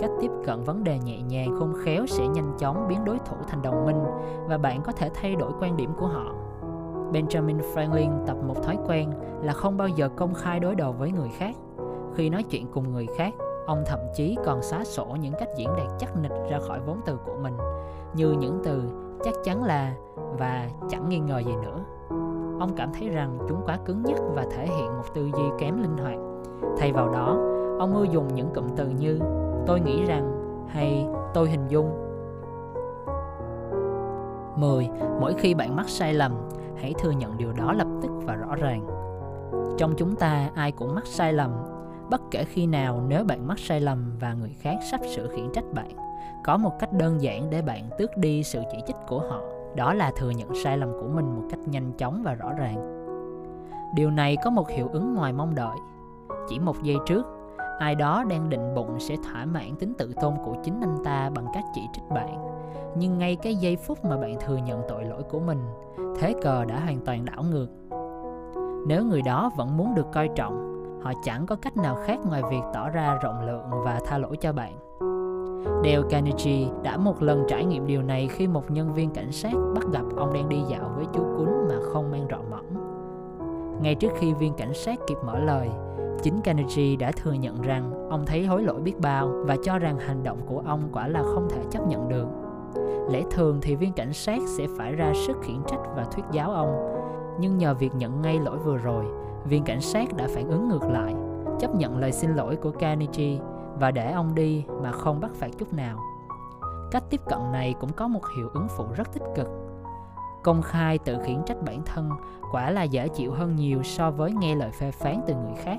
cách 0.00 0.10
tiếp 0.20 0.30
cận 0.44 0.62
vấn 0.62 0.84
đề 0.84 0.98
nhẹ 0.98 1.20
nhàng 1.20 1.56
khôn 1.58 1.72
khéo 1.84 2.06
sẽ 2.06 2.28
nhanh 2.28 2.52
chóng 2.58 2.86
biến 2.88 3.04
đối 3.04 3.18
thủ 3.18 3.36
thành 3.48 3.62
đồng 3.62 3.86
minh 3.86 3.96
và 4.48 4.58
bạn 4.58 4.82
có 4.82 4.92
thể 4.92 5.10
thay 5.14 5.36
đổi 5.36 5.52
quan 5.60 5.76
điểm 5.76 5.90
của 5.98 6.06
họ. 6.06 6.34
Benjamin 7.12 7.58
franklin 7.74 8.26
tập 8.26 8.36
một 8.46 8.62
thói 8.62 8.78
quen 8.86 9.10
là 9.42 9.52
không 9.52 9.76
bao 9.76 9.88
giờ 9.88 10.08
công 10.16 10.34
khai 10.34 10.60
đối 10.60 10.74
đầu 10.74 10.92
với 10.92 11.10
người 11.10 11.28
khác. 11.38 11.56
Khi 12.14 12.30
nói 12.30 12.42
chuyện 12.42 12.66
cùng 12.72 12.92
người 12.92 13.06
khác, 13.16 13.34
ông 13.66 13.82
thậm 13.86 13.98
chí 14.14 14.36
còn 14.44 14.62
xóa 14.62 14.84
sổ 14.84 15.06
những 15.20 15.34
cách 15.38 15.48
diễn 15.56 15.68
đạt 15.76 15.86
chắc 15.98 16.16
nịch 16.16 16.50
ra 16.50 16.58
khỏi 16.58 16.80
vốn 16.86 17.00
từ 17.06 17.16
của 17.26 17.34
mình, 17.42 17.54
như 18.14 18.32
những 18.32 18.60
từ 18.64 18.82
chắc 19.24 19.34
chắn 19.44 19.64
là 19.64 19.94
và 20.38 20.68
chẳng 20.88 21.08
nghi 21.08 21.18
ngờ 21.18 21.38
gì 21.38 21.52
nữa 21.62 21.84
ông 22.60 22.70
cảm 22.76 22.92
thấy 22.92 23.08
rằng 23.08 23.38
chúng 23.48 23.62
quá 23.64 23.78
cứng 23.84 24.02
nhắc 24.02 24.18
và 24.34 24.46
thể 24.50 24.66
hiện 24.66 24.86
một 24.86 25.14
tư 25.14 25.30
duy 25.36 25.44
kém 25.58 25.82
linh 25.82 25.96
hoạt 25.96 26.18
thay 26.78 26.92
vào 26.92 27.08
đó 27.08 27.38
ông 27.78 27.94
ưa 27.94 28.04
dùng 28.04 28.28
những 28.34 28.50
cụm 28.54 28.66
từ 28.76 28.88
như 28.88 29.20
tôi 29.66 29.80
nghĩ 29.80 30.04
rằng 30.04 30.32
hay 30.68 31.06
tôi 31.34 31.50
hình 31.50 31.68
dung 31.68 32.02
10. 34.56 34.88
Mỗi 35.20 35.34
khi 35.34 35.54
bạn 35.54 35.76
mắc 35.76 35.88
sai 35.88 36.14
lầm, 36.14 36.32
hãy 36.76 36.94
thừa 36.98 37.10
nhận 37.10 37.36
điều 37.36 37.52
đó 37.52 37.72
lập 37.72 37.86
tức 38.02 38.10
và 38.24 38.34
rõ 38.34 38.54
ràng. 38.54 38.86
Trong 39.78 39.94
chúng 39.96 40.16
ta 40.16 40.50
ai 40.54 40.72
cũng 40.72 40.94
mắc 40.94 41.06
sai 41.06 41.32
lầm, 41.32 41.50
bất 42.10 42.20
kể 42.30 42.44
khi 42.44 42.66
nào 42.66 43.02
nếu 43.08 43.24
bạn 43.24 43.46
mắc 43.46 43.58
sai 43.58 43.80
lầm 43.80 44.12
và 44.20 44.34
người 44.34 44.56
khác 44.60 44.76
sắp 44.90 45.00
sửa 45.16 45.28
khiển 45.28 45.52
trách 45.52 45.64
bạn 45.74 45.90
có 46.44 46.56
một 46.56 46.78
cách 46.78 46.92
đơn 46.92 47.22
giản 47.22 47.50
để 47.50 47.62
bạn 47.62 47.84
tước 47.98 48.16
đi 48.16 48.42
sự 48.42 48.62
chỉ 48.72 48.78
trích 48.86 48.96
của 49.08 49.20
họ. 49.30 49.40
Đó 49.76 49.94
là 49.94 50.12
thừa 50.16 50.30
nhận 50.30 50.54
sai 50.54 50.78
lầm 50.78 50.92
của 50.92 51.08
mình 51.14 51.36
một 51.36 51.42
cách 51.50 51.60
nhanh 51.66 51.92
chóng 51.92 52.22
và 52.22 52.34
rõ 52.34 52.52
ràng. 52.52 52.98
Điều 53.94 54.10
này 54.10 54.36
có 54.44 54.50
một 54.50 54.68
hiệu 54.68 54.88
ứng 54.92 55.14
ngoài 55.14 55.32
mong 55.32 55.54
đợi. 55.54 55.76
Chỉ 56.48 56.58
một 56.58 56.82
giây 56.82 56.96
trước, 57.06 57.26
ai 57.78 57.94
đó 57.94 58.24
đang 58.28 58.50
định 58.50 58.74
bụng 58.74 59.00
sẽ 59.00 59.16
thỏa 59.24 59.44
mãn 59.44 59.76
tính 59.78 59.94
tự 59.98 60.12
tôn 60.20 60.34
của 60.44 60.54
chính 60.64 60.80
anh 60.80 60.96
ta 61.04 61.30
bằng 61.34 61.46
cách 61.54 61.64
chỉ 61.74 61.82
trích 61.92 62.08
bạn. 62.10 62.52
Nhưng 62.96 63.18
ngay 63.18 63.36
cái 63.36 63.54
giây 63.54 63.76
phút 63.76 64.04
mà 64.04 64.16
bạn 64.16 64.36
thừa 64.40 64.56
nhận 64.56 64.82
tội 64.88 65.04
lỗi 65.04 65.22
của 65.22 65.40
mình, 65.40 65.58
thế 66.18 66.34
cờ 66.42 66.64
đã 66.64 66.80
hoàn 66.80 66.98
toàn 67.04 67.24
đảo 67.24 67.42
ngược. 67.42 67.68
Nếu 68.86 69.04
người 69.04 69.22
đó 69.22 69.50
vẫn 69.56 69.76
muốn 69.76 69.94
được 69.94 70.06
coi 70.12 70.28
trọng, 70.28 70.72
họ 71.02 71.12
chẳng 71.24 71.46
có 71.46 71.56
cách 71.56 71.76
nào 71.76 71.96
khác 72.06 72.18
ngoài 72.26 72.42
việc 72.50 72.62
tỏ 72.74 72.88
ra 72.88 73.18
rộng 73.22 73.46
lượng 73.46 73.70
và 73.84 74.00
tha 74.06 74.18
lỗi 74.18 74.36
cho 74.36 74.52
bạn. 74.52 74.72
Dale 75.64 76.02
Carnegie 76.10 76.68
đã 76.82 76.96
một 76.96 77.22
lần 77.22 77.44
trải 77.48 77.64
nghiệm 77.64 77.86
điều 77.86 78.02
này 78.02 78.28
khi 78.28 78.46
một 78.46 78.70
nhân 78.70 78.94
viên 78.94 79.10
cảnh 79.10 79.32
sát 79.32 79.52
bắt 79.74 79.84
gặp 79.92 80.02
ông 80.16 80.32
đang 80.32 80.48
đi 80.48 80.60
dạo 80.68 80.92
với 80.96 81.04
chú 81.14 81.22
cún 81.36 81.48
mà 81.68 81.74
không 81.92 82.10
mang 82.10 82.26
rọ 82.30 82.38
mỏng. 82.50 82.66
Ngay 83.82 83.94
trước 83.94 84.12
khi 84.18 84.32
viên 84.32 84.54
cảnh 84.54 84.74
sát 84.74 84.98
kịp 85.06 85.16
mở 85.26 85.38
lời, 85.38 85.70
chính 86.22 86.40
Carnegie 86.40 86.96
đã 86.96 87.12
thừa 87.12 87.32
nhận 87.32 87.62
rằng 87.62 88.08
ông 88.10 88.26
thấy 88.26 88.46
hối 88.46 88.62
lỗi 88.62 88.80
biết 88.80 89.00
bao 89.00 89.32
và 89.46 89.56
cho 89.64 89.78
rằng 89.78 89.98
hành 89.98 90.22
động 90.22 90.38
của 90.46 90.62
ông 90.66 90.88
quả 90.92 91.08
là 91.08 91.22
không 91.22 91.48
thể 91.50 91.60
chấp 91.70 91.86
nhận 91.86 92.08
được. 92.08 92.26
Lẽ 93.10 93.22
thường 93.30 93.58
thì 93.62 93.76
viên 93.76 93.92
cảnh 93.92 94.12
sát 94.12 94.42
sẽ 94.46 94.66
phải 94.78 94.92
ra 94.92 95.12
sức 95.26 95.36
khiển 95.42 95.56
trách 95.66 95.80
và 95.96 96.04
thuyết 96.04 96.24
giáo 96.32 96.50
ông, 96.50 96.98
nhưng 97.40 97.58
nhờ 97.58 97.74
việc 97.74 97.94
nhận 97.94 98.22
ngay 98.22 98.38
lỗi 98.38 98.58
vừa 98.58 98.76
rồi, 98.76 99.04
viên 99.44 99.64
cảnh 99.64 99.80
sát 99.80 100.16
đã 100.16 100.28
phản 100.34 100.48
ứng 100.48 100.68
ngược 100.68 100.84
lại, 100.90 101.14
chấp 101.58 101.74
nhận 101.74 101.98
lời 101.98 102.12
xin 102.12 102.34
lỗi 102.34 102.56
của 102.56 102.70
Carnegie 102.70 103.38
và 103.78 103.90
để 103.90 104.12
ông 104.12 104.34
đi 104.34 104.64
mà 104.82 104.92
không 104.92 105.20
bắt 105.20 105.30
phạt 105.34 105.50
chút 105.58 105.72
nào. 105.72 105.98
Cách 106.90 107.04
tiếp 107.10 107.20
cận 107.26 107.52
này 107.52 107.74
cũng 107.80 107.92
có 107.92 108.08
một 108.08 108.28
hiệu 108.36 108.48
ứng 108.54 108.68
phụ 108.68 108.84
rất 108.96 109.12
tích 109.12 109.22
cực. 109.34 109.48
Công 110.42 110.62
khai 110.62 110.98
tự 110.98 111.18
khiển 111.24 111.42
trách 111.46 111.56
bản 111.66 111.82
thân 111.86 112.10
quả 112.52 112.70
là 112.70 112.82
dễ 112.82 113.08
chịu 113.08 113.32
hơn 113.32 113.56
nhiều 113.56 113.82
so 113.82 114.10
với 114.10 114.32
nghe 114.32 114.54
lời 114.54 114.70
phê 114.70 114.90
phán 114.90 115.20
từ 115.26 115.34
người 115.34 115.54
khác. 115.64 115.78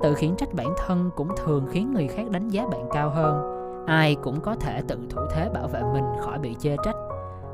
Tự 0.00 0.14
khiển 0.14 0.36
trách 0.36 0.54
bản 0.54 0.74
thân 0.86 1.10
cũng 1.16 1.28
thường 1.36 1.66
khiến 1.70 1.92
người 1.92 2.08
khác 2.08 2.30
đánh 2.30 2.48
giá 2.48 2.66
bạn 2.66 2.88
cao 2.92 3.10
hơn. 3.10 3.58
Ai 3.86 4.14
cũng 4.14 4.40
có 4.40 4.54
thể 4.54 4.82
tự 4.88 4.98
thủ 5.10 5.20
thế 5.30 5.50
bảo 5.54 5.68
vệ 5.68 5.82
mình 5.82 6.04
khỏi 6.20 6.38
bị 6.38 6.56
chê 6.58 6.76
trách, 6.84 6.96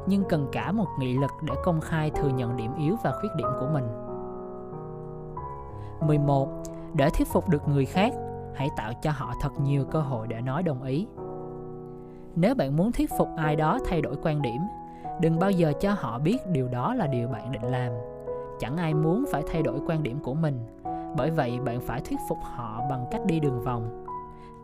nhưng 0.07 0.25
cần 0.29 0.49
cả 0.53 0.73
một 0.73 0.89
nghị 0.99 1.19
lực 1.19 1.31
để 1.43 1.55
công 1.65 1.81
khai 1.81 2.11
thừa 2.11 2.29
nhận 2.29 2.57
điểm 2.57 2.71
yếu 2.79 2.97
và 3.05 3.13
khuyết 3.21 3.31
điểm 3.37 3.49
của 3.61 3.67
mình. 3.73 3.85
11. 6.01 6.49
Để 6.95 7.11
thuyết 7.11 7.29
phục 7.29 7.49
được 7.49 7.69
người 7.69 7.87
khác, 7.87 8.13
hãy 8.55 8.69
tạo 8.77 8.93
cho 9.03 9.11
họ 9.11 9.33
thật 9.41 9.61
nhiều 9.61 9.85
cơ 9.85 10.01
hội 10.01 10.27
để 10.29 10.41
nói 10.41 10.63
đồng 10.63 10.83
ý. 10.83 11.07
Nếu 12.37 12.55
bạn 12.55 12.77
muốn 12.77 12.93
thuyết 12.93 13.11
phục 13.19 13.29
ai 13.37 13.57
đó 13.57 13.79
thay 13.89 14.01
đổi 14.01 14.17
quan 14.23 14.43
điểm, 14.43 14.61
đừng 15.21 15.39
bao 15.39 15.51
giờ 15.51 15.73
cho 15.81 15.95
họ 15.99 16.19
biết 16.19 16.39
điều 16.53 16.69
đó 16.69 16.95
là 16.95 17.07
điều 17.07 17.29
bạn 17.29 17.53
định 17.53 17.63
làm. 17.63 17.93
Chẳng 18.59 18.77
ai 18.77 18.95
muốn 18.95 19.25
phải 19.33 19.43
thay 19.53 19.63
đổi 19.63 19.81
quan 19.87 20.03
điểm 20.03 20.19
của 20.21 20.35
mình, 20.35 20.59
bởi 21.17 21.31
vậy 21.31 21.61
bạn 21.65 21.81
phải 21.81 22.01
thuyết 22.01 22.19
phục 22.29 22.39
họ 22.43 22.81
bằng 22.91 23.07
cách 23.11 23.27
đi 23.27 23.41
đường 23.41 23.61
vòng. 23.61 24.05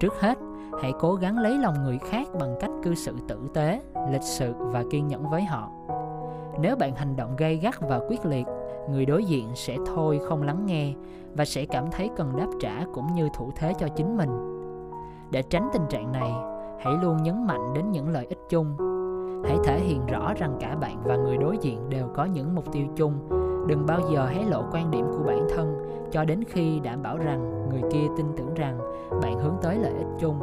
Trước 0.01 0.15
hết, 0.21 0.39
hãy 0.83 0.93
cố 1.01 1.15
gắng 1.15 1.39
lấy 1.39 1.59
lòng 1.59 1.85
người 1.85 1.99
khác 1.99 2.29
bằng 2.41 2.57
cách 2.61 2.71
cư 2.83 2.95
xử 2.95 3.17
tử 3.29 3.41
tế, 3.55 3.81
lịch 4.11 4.23
sự 4.23 4.55
và 4.59 4.85
kiên 4.91 5.09
nhẫn 5.09 5.31
với 5.31 5.43
họ. 5.43 5.71
Nếu 6.61 6.77
bạn 6.77 6.95
hành 6.97 7.17
động 7.17 7.37
gay 7.37 7.57
gắt 7.57 7.75
và 7.81 8.01
quyết 8.09 8.27
liệt 8.27 8.47
người 8.91 9.07
đối 9.07 9.25
diện 9.25 9.49
sẽ 9.55 9.77
thôi 9.87 10.21
không 10.29 10.43
lắng 10.43 10.67
nghe 10.67 10.95
và 11.35 11.45
sẽ 11.45 11.65
cảm 11.65 11.85
thấy 11.91 12.11
cần 12.17 12.37
đáp 12.37 12.49
trả 12.61 12.85
cũng 12.95 13.15
như 13.15 13.29
thủ 13.35 13.51
thế 13.57 13.73
cho 13.79 13.89
chính 13.89 14.17
mình. 14.17 14.31
Để 15.31 15.43
tránh 15.43 15.69
tình 15.73 15.87
trạng 15.89 16.13
này, 16.13 16.33
hãy 16.81 16.95
luôn 17.03 17.23
nhấn 17.23 17.47
mạnh 17.47 17.75
đến 17.75 17.91
những 17.91 18.09
lợi 18.09 18.27
ích 18.29 18.39
chung. 18.49 18.77
Hãy 19.45 19.57
thể 19.65 19.81
hiện 19.81 20.07
rõ 20.07 20.35
rằng 20.35 20.57
cả 20.61 20.77
bạn 20.77 21.03
và 21.05 21.17
người 21.17 21.37
đối 21.37 21.59
diện 21.61 21.89
đều 21.89 22.09
có 22.15 22.25
những 22.25 22.55
mục 22.55 22.73
tiêu 22.73 22.87
chung. 22.97 23.13
Đừng 23.69 23.87
bao 23.87 24.01
giờ 24.13 24.27
hé 24.27 24.43
lộ 24.45 24.65
quan 24.73 24.91
điểm 24.91 25.07
của 25.13 25.25
bản 25.27 25.47
thân 25.55 25.75
cho 26.11 26.25
đến 26.25 26.45
khi 26.49 26.81
đảm 26.81 27.03
bảo 27.03 27.19
rằng 27.19 27.69
người 27.71 27.83
kia 27.93 28.07
tin 28.17 28.27
tưởng 28.37 28.55
rằng 28.55 28.79
bạn 29.23 29.39
hướng 29.39 29.55
tới 29.63 29.79
lợi 29.79 29.93
ích 29.93 30.09
chung. 30.21 30.39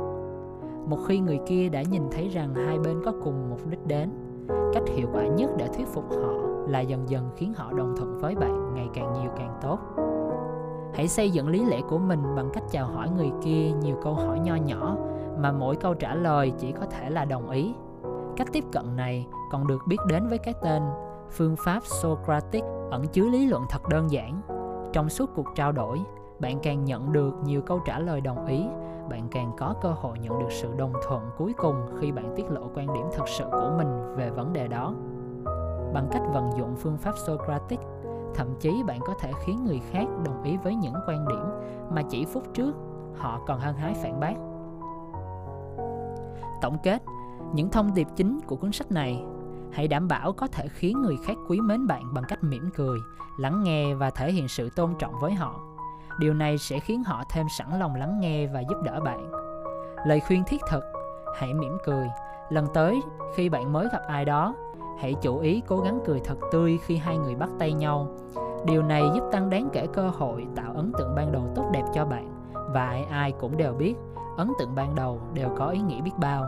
Một 0.89 0.97
khi 1.07 1.19
người 1.19 1.39
kia 1.45 1.69
đã 1.69 1.81
nhìn 1.81 2.03
thấy 2.11 2.29
rằng 2.29 2.55
hai 2.55 2.79
bên 2.79 3.01
có 3.05 3.13
cùng 3.23 3.49
một 3.49 3.57
đích 3.69 3.85
đến 3.85 4.09
cách 4.73 4.83
hiệu 4.87 5.07
quả 5.13 5.27
nhất 5.27 5.49
để 5.57 5.67
thuyết 5.67 5.87
phục 5.87 6.09
họ 6.09 6.33
là 6.67 6.79
dần 6.79 7.09
dần 7.09 7.29
khiến 7.35 7.53
họ 7.53 7.71
đồng 7.71 7.95
thuận 7.97 8.17
với 8.19 8.35
bạn 8.35 8.73
ngày 8.73 8.89
càng 8.93 9.13
nhiều 9.13 9.31
càng 9.37 9.59
tốt. 9.61 9.79
Hãy 10.93 11.07
xây 11.07 11.29
dựng 11.29 11.47
lý 11.47 11.65
lẽ 11.65 11.81
của 11.89 11.97
mình 11.97 12.21
bằng 12.35 12.49
cách 12.53 12.63
chào 12.71 12.87
hỏi 12.87 13.09
người 13.09 13.31
kia 13.43 13.71
nhiều 13.81 13.95
câu 14.03 14.13
hỏi 14.13 14.39
nho 14.39 14.55
nhỏ 14.55 14.97
mà 15.39 15.51
mỗi 15.51 15.75
câu 15.75 15.93
trả 15.93 16.15
lời 16.15 16.53
chỉ 16.57 16.71
có 16.71 16.85
thể 16.85 17.09
là 17.09 17.25
đồng 17.25 17.49
ý. 17.49 17.73
Cách 18.35 18.47
tiếp 18.53 18.63
cận 18.71 18.95
này 18.95 19.27
còn 19.51 19.67
được 19.67 19.81
biết 19.87 19.97
đến 20.07 20.27
với 20.27 20.37
cái 20.37 20.53
tên 20.63 20.83
phương 21.31 21.55
pháp 21.55 21.83
socratic 21.85 22.63
ẩn 22.91 23.07
chứa 23.07 23.29
lý 23.29 23.45
luận 23.45 23.63
thật 23.69 23.89
đơn 23.89 24.11
giản. 24.11 24.41
Trong 24.93 25.09
suốt 25.09 25.29
cuộc 25.35 25.47
trao 25.55 25.71
đổi 25.71 25.99
bạn 26.39 26.59
càng 26.63 26.85
nhận 26.85 27.13
được 27.13 27.35
nhiều 27.43 27.61
câu 27.61 27.79
trả 27.85 27.99
lời 27.99 28.21
đồng 28.21 28.45
ý 28.45 28.65
bạn 29.09 29.27
càng 29.31 29.51
có 29.57 29.75
cơ 29.81 29.91
hội 29.91 30.19
nhận 30.19 30.39
được 30.39 30.51
sự 30.51 30.73
đồng 30.77 30.93
thuận 31.07 31.29
cuối 31.37 31.53
cùng 31.57 31.75
khi 31.99 32.11
bạn 32.11 32.33
tiết 32.35 32.51
lộ 32.51 32.69
quan 32.75 32.93
điểm 32.93 33.05
thật 33.13 33.27
sự 33.27 33.45
của 33.51 33.73
mình 33.77 34.15
về 34.15 34.29
vấn 34.29 34.53
đề 34.53 34.67
đó 34.67 34.93
bằng 35.93 36.07
cách 36.11 36.21
vận 36.33 36.51
dụng 36.57 36.75
phương 36.75 36.97
pháp 36.97 37.17
Socratic. 37.17 37.79
Thậm 38.35 38.47
chí 38.59 38.83
bạn 38.87 38.99
có 39.05 39.13
thể 39.19 39.31
khiến 39.45 39.65
người 39.65 39.81
khác 39.91 40.05
đồng 40.25 40.43
ý 40.43 40.57
với 40.63 40.75
những 40.75 40.93
quan 41.07 41.27
điểm 41.27 41.43
mà 41.91 42.01
chỉ 42.09 42.25
phút 42.25 42.43
trước 42.53 42.75
họ 43.17 43.41
còn 43.47 43.59
hăng 43.59 43.75
hái 43.75 43.93
phản 43.93 44.19
bác. 44.19 44.33
Tổng 46.61 46.77
kết, 46.83 47.03
những 47.53 47.69
thông 47.69 47.93
điệp 47.93 48.07
chính 48.15 48.39
của 48.47 48.55
cuốn 48.55 48.71
sách 48.71 48.91
này 48.91 49.23
hãy 49.71 49.87
đảm 49.87 50.07
bảo 50.07 50.33
có 50.33 50.47
thể 50.47 50.67
khiến 50.67 51.01
người 51.01 51.17
khác 51.23 51.37
quý 51.49 51.61
mến 51.61 51.87
bạn 51.87 52.13
bằng 52.13 52.23
cách 52.27 52.43
mỉm 52.43 52.69
cười 52.75 52.99
lắng 53.37 53.63
nghe 53.63 53.93
và 53.93 54.09
thể 54.09 54.31
hiện 54.31 54.47
sự 54.47 54.69
tôn 54.75 54.93
trọng 54.99 55.13
với 55.21 55.33
họ 55.33 55.59
điều 56.19 56.33
này 56.33 56.57
sẽ 56.57 56.79
khiến 56.79 57.03
họ 57.03 57.23
thêm 57.29 57.49
sẵn 57.49 57.79
lòng 57.79 57.95
lắng 57.95 58.19
nghe 58.19 58.47
và 58.47 58.59
giúp 58.59 58.77
đỡ 58.83 58.99
bạn. 58.99 59.31
Lời 60.05 60.19
khuyên 60.19 60.43
thiết 60.43 60.61
thực, 60.69 60.83
hãy 61.35 61.53
mỉm 61.53 61.77
cười. 61.85 62.07
Lần 62.49 62.65
tới, 62.73 63.01
khi 63.35 63.49
bạn 63.49 63.73
mới 63.73 63.87
gặp 63.91 64.01
ai 64.07 64.25
đó, 64.25 64.55
hãy 64.99 65.15
chú 65.21 65.39
ý 65.39 65.61
cố 65.67 65.77
gắng 65.77 65.99
cười 66.05 66.19
thật 66.19 66.37
tươi 66.51 66.79
khi 66.85 66.97
hai 66.97 67.17
người 67.17 67.35
bắt 67.35 67.49
tay 67.59 67.73
nhau. 67.73 68.07
Điều 68.65 68.83
này 68.83 69.03
giúp 69.13 69.29
tăng 69.31 69.49
đáng 69.49 69.69
kể 69.73 69.87
cơ 69.93 70.09
hội 70.09 70.47
tạo 70.55 70.73
ấn 70.75 70.91
tượng 70.97 71.15
ban 71.15 71.31
đầu 71.31 71.43
tốt 71.55 71.69
đẹp 71.73 71.83
cho 71.93 72.05
bạn, 72.05 72.29
và 72.53 72.97
ai 73.11 73.31
cũng 73.31 73.57
đều 73.57 73.73
biết, 73.73 73.95
ấn 74.37 74.51
tượng 74.59 74.75
ban 74.75 74.95
đầu 74.95 75.21
đều 75.33 75.49
có 75.57 75.67
ý 75.67 75.79
nghĩa 75.79 76.01
biết 76.01 76.11
bao. 76.17 76.45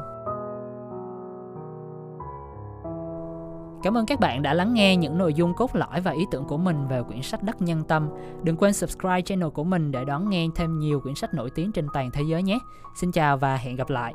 Cảm 3.83 3.97
ơn 3.97 4.05
các 4.05 4.19
bạn 4.19 4.41
đã 4.41 4.53
lắng 4.53 4.73
nghe 4.73 4.95
những 4.95 5.17
nội 5.17 5.33
dung 5.33 5.53
cốt 5.53 5.75
lõi 5.75 6.01
và 6.01 6.11
ý 6.11 6.25
tưởng 6.31 6.45
của 6.45 6.57
mình 6.57 6.87
về 6.87 7.03
quyển 7.03 7.21
sách 7.21 7.43
Đất 7.43 7.61
Nhân 7.61 7.83
Tâm. 7.83 8.09
Đừng 8.43 8.57
quên 8.57 8.73
subscribe 8.73 9.21
channel 9.21 9.49
của 9.49 9.63
mình 9.63 9.91
để 9.91 10.05
đón 10.05 10.29
nghe 10.29 10.47
thêm 10.55 10.79
nhiều 10.79 10.99
quyển 10.99 11.15
sách 11.15 11.33
nổi 11.33 11.49
tiếng 11.55 11.71
trên 11.71 11.87
toàn 11.93 12.11
thế 12.11 12.21
giới 12.27 12.43
nhé. 12.43 12.59
Xin 12.95 13.11
chào 13.11 13.37
và 13.37 13.55
hẹn 13.55 13.75
gặp 13.75 13.89
lại. 13.89 14.13